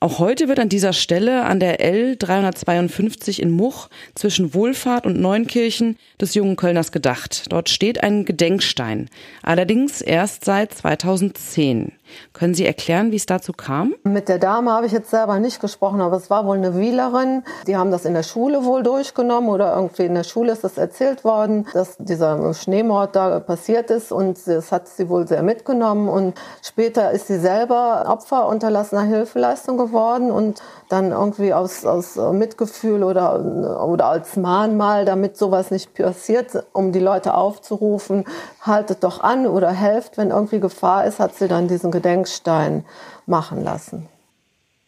Auch 0.00 0.20
heute 0.20 0.46
wird 0.46 0.60
an 0.60 0.68
dieser 0.68 0.92
Stelle 0.92 1.44
an 1.44 1.58
der 1.58 1.80
L 1.80 2.14
352 2.16 3.42
in 3.42 3.50
Much 3.50 3.88
zwischen 4.14 4.54
Wohlfahrt 4.54 5.06
und 5.06 5.20
Neunkirchen 5.20 5.98
des 6.20 6.34
jungen 6.34 6.54
Kölners 6.54 6.92
gedacht. 6.92 7.46
Dort 7.50 7.68
steht 7.68 8.04
ein 8.04 8.24
Gedenkstein. 8.24 9.10
Allerdings 9.42 10.00
erst 10.00 10.44
seit 10.44 10.72
2010. 10.72 11.90
Können 12.32 12.54
Sie 12.54 12.64
erklären, 12.64 13.10
wie 13.10 13.16
es 13.16 13.26
dazu 13.26 13.52
kam? 13.52 13.94
Mit 14.04 14.28
der 14.28 14.38
Dame 14.38 14.70
habe 14.70 14.86
ich 14.86 14.92
jetzt 14.92 15.10
selber 15.10 15.38
nicht 15.40 15.60
gesprochen, 15.60 16.00
aber 16.00 16.16
es 16.16 16.30
war 16.30 16.46
wohl 16.46 16.56
eine 16.56 16.78
Wielerin. 16.78 17.42
Die 17.66 17.76
haben 17.76 17.90
das 17.90 18.06
in 18.06 18.14
der 18.14 18.22
Schule 18.22 18.64
wohl 18.64 18.82
durchgenommen 18.84 19.50
oder 19.50 19.74
irgendwie 19.74 20.04
in 20.04 20.14
der 20.14 20.24
Schule 20.24 20.52
ist 20.52 20.64
das 20.64 20.78
erzählt 20.78 21.24
worden, 21.24 21.66
dass 21.74 21.96
dieser 21.98 22.54
Schneemord 22.54 23.14
da 23.14 23.40
passiert 23.40 23.90
ist 23.90 24.12
und 24.12 24.38
das 24.46 24.72
hat 24.72 24.88
sie 24.88 25.10
wohl 25.10 25.26
sehr 25.26 25.42
mitgenommen 25.42 26.08
und 26.08 26.34
später 26.62 27.10
ist 27.10 27.26
sie 27.26 27.38
selber 27.38 28.06
Opfer 28.08 28.48
unterlassener 28.48 29.02
Hilfeleistung 29.02 29.76
geworden 29.76 29.87
und 29.94 30.62
dann 30.88 31.12
irgendwie 31.12 31.52
aus, 31.52 31.84
aus 31.84 32.16
Mitgefühl 32.16 33.02
oder, 33.02 33.84
oder 33.84 34.06
als 34.06 34.36
Mahnmal, 34.36 35.04
damit 35.04 35.36
sowas 35.36 35.70
nicht 35.70 35.94
passiert, 35.94 36.64
um 36.72 36.92
die 36.92 37.00
Leute 37.00 37.34
aufzurufen, 37.34 38.24
haltet 38.60 39.04
doch 39.04 39.20
an 39.20 39.46
oder 39.46 39.70
helft, 39.70 40.18
wenn 40.18 40.30
irgendwie 40.30 40.60
Gefahr 40.60 41.04
ist, 41.04 41.18
hat 41.18 41.34
sie 41.34 41.48
dann 41.48 41.68
diesen 41.68 41.90
Gedenkstein 41.90 42.84
machen 43.26 43.62
lassen. 43.62 44.08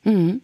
Mhm. 0.05 0.41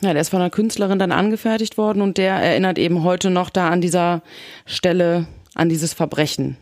Ja, 0.00 0.12
der 0.12 0.22
ist 0.22 0.30
von 0.30 0.40
einer 0.40 0.50
Künstlerin 0.50 0.98
dann 0.98 1.12
angefertigt 1.12 1.78
worden 1.78 2.02
und 2.02 2.18
der 2.18 2.34
erinnert 2.34 2.76
eben 2.76 3.04
heute 3.04 3.30
noch 3.30 3.50
da 3.50 3.68
an 3.68 3.80
dieser 3.80 4.22
Stelle 4.66 5.26
an 5.54 5.68
dieses 5.68 5.92
Verbrechen. 5.92 6.56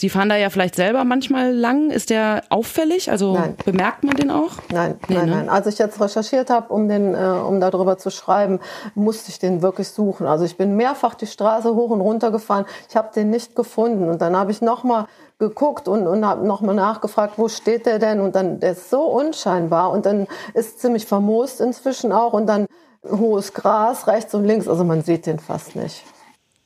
Sie 0.00 0.08
fahren 0.08 0.30
da 0.30 0.36
ja 0.36 0.48
vielleicht 0.48 0.76
selber 0.76 1.04
manchmal 1.04 1.52
lang. 1.52 1.90
Ist 1.90 2.08
der 2.08 2.42
auffällig? 2.48 3.10
Also 3.10 3.34
nein. 3.34 3.54
bemerkt 3.66 4.02
man 4.02 4.16
den 4.16 4.30
auch? 4.30 4.52
Nein, 4.72 4.98
nee, 5.08 5.16
nein, 5.16 5.26
ne? 5.28 5.36
nein. 5.36 5.48
Als 5.50 5.66
ich 5.66 5.78
jetzt 5.78 6.00
recherchiert 6.00 6.48
habe, 6.48 6.72
um 6.72 6.88
den, 6.88 7.14
äh, 7.14 7.18
um 7.18 7.60
darüber 7.60 7.98
zu 7.98 8.10
schreiben, 8.10 8.60
musste 8.94 9.30
ich 9.30 9.38
den 9.38 9.60
wirklich 9.60 9.90
suchen. 9.90 10.26
Also 10.26 10.46
ich 10.46 10.56
bin 10.56 10.74
mehrfach 10.74 11.14
die 11.14 11.26
Straße 11.26 11.74
hoch 11.74 11.90
und 11.90 12.00
runter 12.00 12.30
gefahren. 12.30 12.64
Ich 12.88 12.96
habe 12.96 13.10
den 13.14 13.28
nicht 13.28 13.54
gefunden 13.54 14.08
und 14.08 14.22
dann 14.22 14.34
habe 14.34 14.50
ich 14.50 14.62
noch 14.62 14.84
mal 14.84 15.06
geguckt 15.38 15.86
und, 15.86 16.06
und 16.06 16.24
habe 16.24 16.46
nochmal 16.46 16.74
nachgefragt, 16.74 17.34
wo 17.36 17.48
steht 17.48 17.84
der 17.84 17.98
denn? 17.98 18.20
Und 18.20 18.34
dann, 18.34 18.58
der 18.58 18.72
ist 18.72 18.88
so 18.88 19.02
unscheinbar 19.02 19.90
und 19.90 20.06
dann 20.06 20.26
ist 20.54 20.80
ziemlich 20.80 21.04
vermoost 21.04 21.60
inzwischen 21.60 22.10
auch 22.10 22.32
und 22.32 22.46
dann 22.46 22.66
hohes 23.06 23.52
Gras 23.52 24.06
rechts 24.06 24.34
und 24.34 24.44
links, 24.44 24.66
also 24.66 24.82
man 24.84 25.02
sieht 25.02 25.26
den 25.26 25.38
fast 25.38 25.76
nicht. 25.76 26.04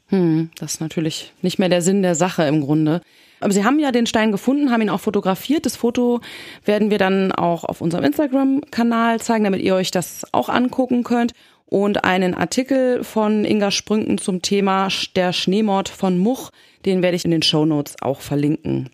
Hm, 0.08 0.50
das 0.58 0.74
ist 0.74 0.80
natürlich 0.80 1.32
nicht 1.42 1.58
mehr 1.58 1.68
der 1.68 1.82
Sinn 1.82 2.02
der 2.02 2.14
Sache 2.14 2.44
im 2.44 2.60
Grunde. 2.60 3.00
Aber 3.40 3.52
Sie 3.52 3.64
haben 3.64 3.78
ja 3.78 3.92
den 3.92 4.06
Stein 4.06 4.32
gefunden, 4.32 4.70
haben 4.70 4.82
ihn 4.82 4.90
auch 4.90 5.00
fotografiert. 5.00 5.66
Das 5.66 5.76
Foto 5.76 6.20
werden 6.64 6.90
wir 6.90 6.98
dann 6.98 7.32
auch 7.32 7.64
auf 7.64 7.80
unserem 7.80 8.04
Instagram-Kanal 8.04 9.20
zeigen, 9.20 9.44
damit 9.44 9.60
ihr 9.60 9.74
euch 9.74 9.90
das 9.90 10.24
auch 10.32 10.48
angucken 10.48 11.04
könnt. 11.04 11.32
Und 11.66 12.04
einen 12.04 12.34
Artikel 12.34 13.02
von 13.02 13.44
Inga 13.44 13.70
Sprünken 13.70 14.18
zum 14.18 14.42
Thema 14.42 14.88
der 15.16 15.32
Schneemord 15.32 15.88
von 15.88 16.18
Much, 16.18 16.50
den 16.84 17.02
werde 17.02 17.16
ich 17.16 17.24
in 17.24 17.30
den 17.30 17.42
Show 17.42 17.64
Notes 17.64 17.96
auch 18.00 18.20
verlinken. 18.20 18.90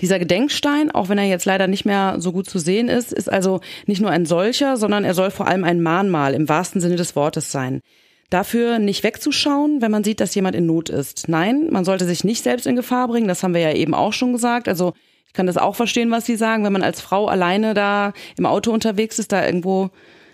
Dieser 0.00 0.18
Gedenkstein, 0.18 0.90
auch 0.90 1.08
wenn 1.08 1.18
er 1.18 1.24
jetzt 1.24 1.46
leider 1.46 1.66
nicht 1.66 1.84
mehr 1.84 2.16
so 2.18 2.32
gut 2.32 2.48
zu 2.48 2.58
sehen 2.58 2.88
ist, 2.88 3.12
ist 3.12 3.30
also 3.30 3.60
nicht 3.86 4.00
nur 4.00 4.10
ein 4.10 4.26
solcher, 4.26 4.76
sondern 4.76 5.04
er 5.04 5.14
soll 5.14 5.30
vor 5.30 5.46
allem 5.46 5.64
ein 5.64 5.80
Mahnmal 5.80 6.34
im 6.34 6.48
wahrsten 6.48 6.80
Sinne 6.80 6.96
des 6.96 7.16
Wortes 7.16 7.50
sein. 7.50 7.80
Dafür 8.30 8.78
nicht 8.78 9.04
wegzuschauen, 9.04 9.80
wenn 9.80 9.90
man 9.90 10.04
sieht, 10.04 10.20
dass 10.20 10.34
jemand 10.34 10.54
in 10.54 10.66
Not 10.66 10.90
ist. 10.90 11.28
Nein, 11.28 11.68
man 11.70 11.84
sollte 11.84 12.04
sich 12.04 12.24
nicht 12.24 12.42
selbst 12.42 12.66
in 12.66 12.76
Gefahr 12.76 13.08
bringen, 13.08 13.28
das 13.28 13.42
haben 13.42 13.54
wir 13.54 13.60
ja 13.60 13.72
eben 13.72 13.94
auch 13.94 14.12
schon 14.12 14.32
gesagt. 14.32 14.68
Also 14.68 14.92
Ich 15.26 15.32
kann 15.32 15.46
das 15.46 15.56
auch 15.56 15.76
verstehen, 15.76 16.10
was 16.10 16.26
Sie 16.26 16.36
sagen, 16.36 16.64
wenn 16.64 16.72
man 16.72 16.82
als 16.82 17.00
Frau 17.00 17.26
alleine 17.26 17.74
da 17.74 18.12
im 18.36 18.46
Auto 18.46 18.72
unterwegs 18.72 19.18
ist, 19.18 19.32
da 19.32 19.44
irgendwo 19.44 19.90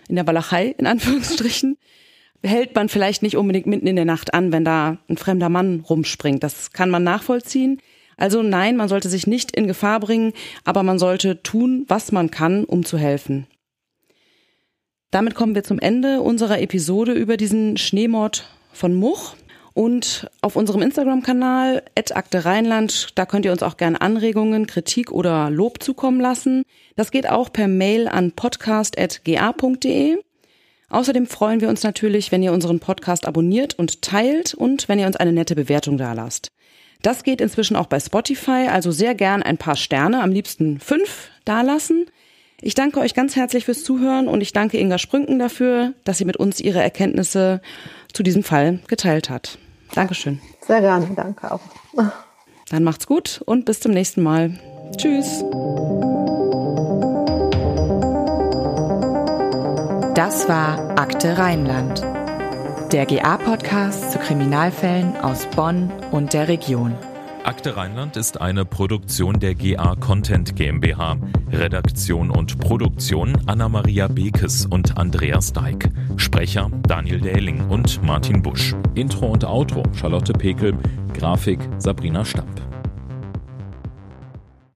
in 0.07 0.15
der 0.15 0.27
Walachei, 0.27 0.75
in 0.77 0.87
Anführungsstrichen, 0.87 1.77
hält 2.43 2.75
man 2.75 2.89
vielleicht 2.89 3.23
nicht 3.23 3.37
unbedingt 3.37 3.65
mitten 3.65 3.87
in 3.87 3.95
der 3.95 4.05
Nacht 4.05 4.33
an, 4.33 4.51
wenn 4.51 4.65
da 4.65 4.97
ein 5.09 5.17
fremder 5.17 5.49
Mann 5.49 5.81
rumspringt. 5.87 6.43
Das 6.43 6.71
kann 6.71 6.89
man 6.89 7.03
nachvollziehen. 7.03 7.81
Also 8.17 8.41
nein, 8.41 8.77
man 8.77 8.87
sollte 8.87 9.09
sich 9.09 9.27
nicht 9.27 9.55
in 9.55 9.67
Gefahr 9.67 9.99
bringen, 9.99 10.33
aber 10.63 10.83
man 10.83 10.99
sollte 10.99 11.43
tun, 11.43 11.85
was 11.87 12.11
man 12.11 12.31
kann, 12.31 12.63
um 12.63 12.85
zu 12.85 12.97
helfen. 12.97 13.47
Damit 15.15 15.33
kommen 15.33 15.55
wir 15.55 15.63
zum 15.63 15.79
Ende 15.79 16.19
unserer 16.19 16.59
Episode 16.59 17.13
über 17.13 17.37
diesen 17.37 17.77
Schneemord 17.77 18.49
von 18.73 18.93
Much. 18.93 19.37
Und 19.73 20.29
auf 20.41 20.57
unserem 20.57 20.81
Instagram-Kanal 20.81 21.83
Akte 22.13 22.43
Rheinland, 22.43 23.11
da 23.15 23.25
könnt 23.25 23.45
ihr 23.45 23.53
uns 23.53 23.63
auch 23.63 23.77
gerne 23.77 24.01
Anregungen, 24.01 24.67
Kritik 24.67 25.13
oder 25.13 25.49
Lob 25.49 25.81
zukommen 25.81 26.19
lassen. 26.19 26.63
Das 26.97 27.11
geht 27.11 27.29
auch 27.29 27.53
per 27.53 27.69
Mail 27.69 28.09
an 28.09 28.33
podcast.ga.de. 28.33 30.17
Außerdem 30.89 31.27
freuen 31.27 31.61
wir 31.61 31.69
uns 31.69 31.83
natürlich, 31.83 32.33
wenn 32.33 32.43
ihr 32.43 32.51
unseren 32.51 32.81
Podcast 32.81 33.25
abonniert 33.25 33.73
und 33.79 34.01
teilt 34.01 34.53
und 34.53 34.89
wenn 34.89 34.99
ihr 34.99 35.07
uns 35.07 35.15
eine 35.15 35.31
nette 35.31 35.55
Bewertung 35.55 35.97
dalasst. 35.97 36.51
Das 37.01 37.23
geht 37.23 37.39
inzwischen 37.39 37.77
auch 37.77 37.87
bei 37.87 38.01
Spotify, 38.01 38.67
also 38.69 38.91
sehr 38.91 39.15
gern 39.15 39.43
ein 39.43 39.57
paar 39.57 39.77
Sterne, 39.77 40.21
am 40.21 40.33
liebsten 40.33 40.81
fünf 40.81 41.29
dalassen. 41.45 42.07
Ich 42.65 42.73
danke 42.73 42.99
euch 42.99 43.13
ganz 43.13 43.35
herzlich 43.35 43.65
fürs 43.65 43.83
Zuhören 43.83 44.27
und 44.27 44.41
ich 44.41 44.51
danke 44.51 44.79
Inga 44.79 44.97
Sprünken 44.97 45.37
dafür, 45.37 45.93
dass 46.03 46.17
sie 46.17 46.25
mit 46.25 46.35
uns 46.35 46.59
ihre 46.59 46.81
Erkenntnisse 46.81 47.61
zu 48.11 48.23
diesem 48.23 48.41
Fall 48.41 48.79
geteilt 48.87 49.29
hat. 49.29 49.59
Dankeschön. 49.93 50.41
Sehr 50.65 50.81
gerne, 50.81 51.07
danke 51.15 51.51
auch. 51.51 51.59
Dann 52.71 52.83
macht's 52.83 53.05
gut 53.05 53.43
und 53.45 53.65
bis 53.65 53.81
zum 53.81 53.91
nächsten 53.91 54.23
Mal. 54.23 54.59
Tschüss. 54.97 55.43
Das 60.15 60.49
war 60.49 60.97
Akte 60.97 61.37
Rheinland, 61.37 62.01
der 62.91 63.05
GA-Podcast 63.05 64.11
zu 64.11 64.17
Kriminalfällen 64.17 65.15
aus 65.17 65.45
Bonn 65.55 65.93
und 66.09 66.33
der 66.33 66.47
Region. 66.47 66.97
Akte 67.45 67.77
Rheinland 67.77 68.17
ist 68.17 68.41
eine 68.41 68.65
Produktion 68.65 69.39
der 69.39 69.53
GA 69.53 69.95
Content 69.97 70.55
GmbH. 70.55 71.17
Redaktion 71.51 72.31
und 72.31 72.57
Produktion 72.57 73.37
Anna-Maria 73.45 74.07
Bekes 74.07 74.65
und 74.65 74.97
Andreas 74.97 75.53
Deik. 75.53 75.91
Sprecher 76.17 76.71
Daniel 76.87 77.21
Dähling 77.21 77.69
und 77.69 78.01
Martin 78.01 78.41
Busch. 78.41 78.73
Intro 78.95 79.27
und 79.27 79.43
Outro 79.45 79.83
Charlotte 79.93 80.33
Pekel. 80.33 80.75
Grafik 81.13 81.59
Sabrina 81.77 82.25
Stamp. 82.25 82.74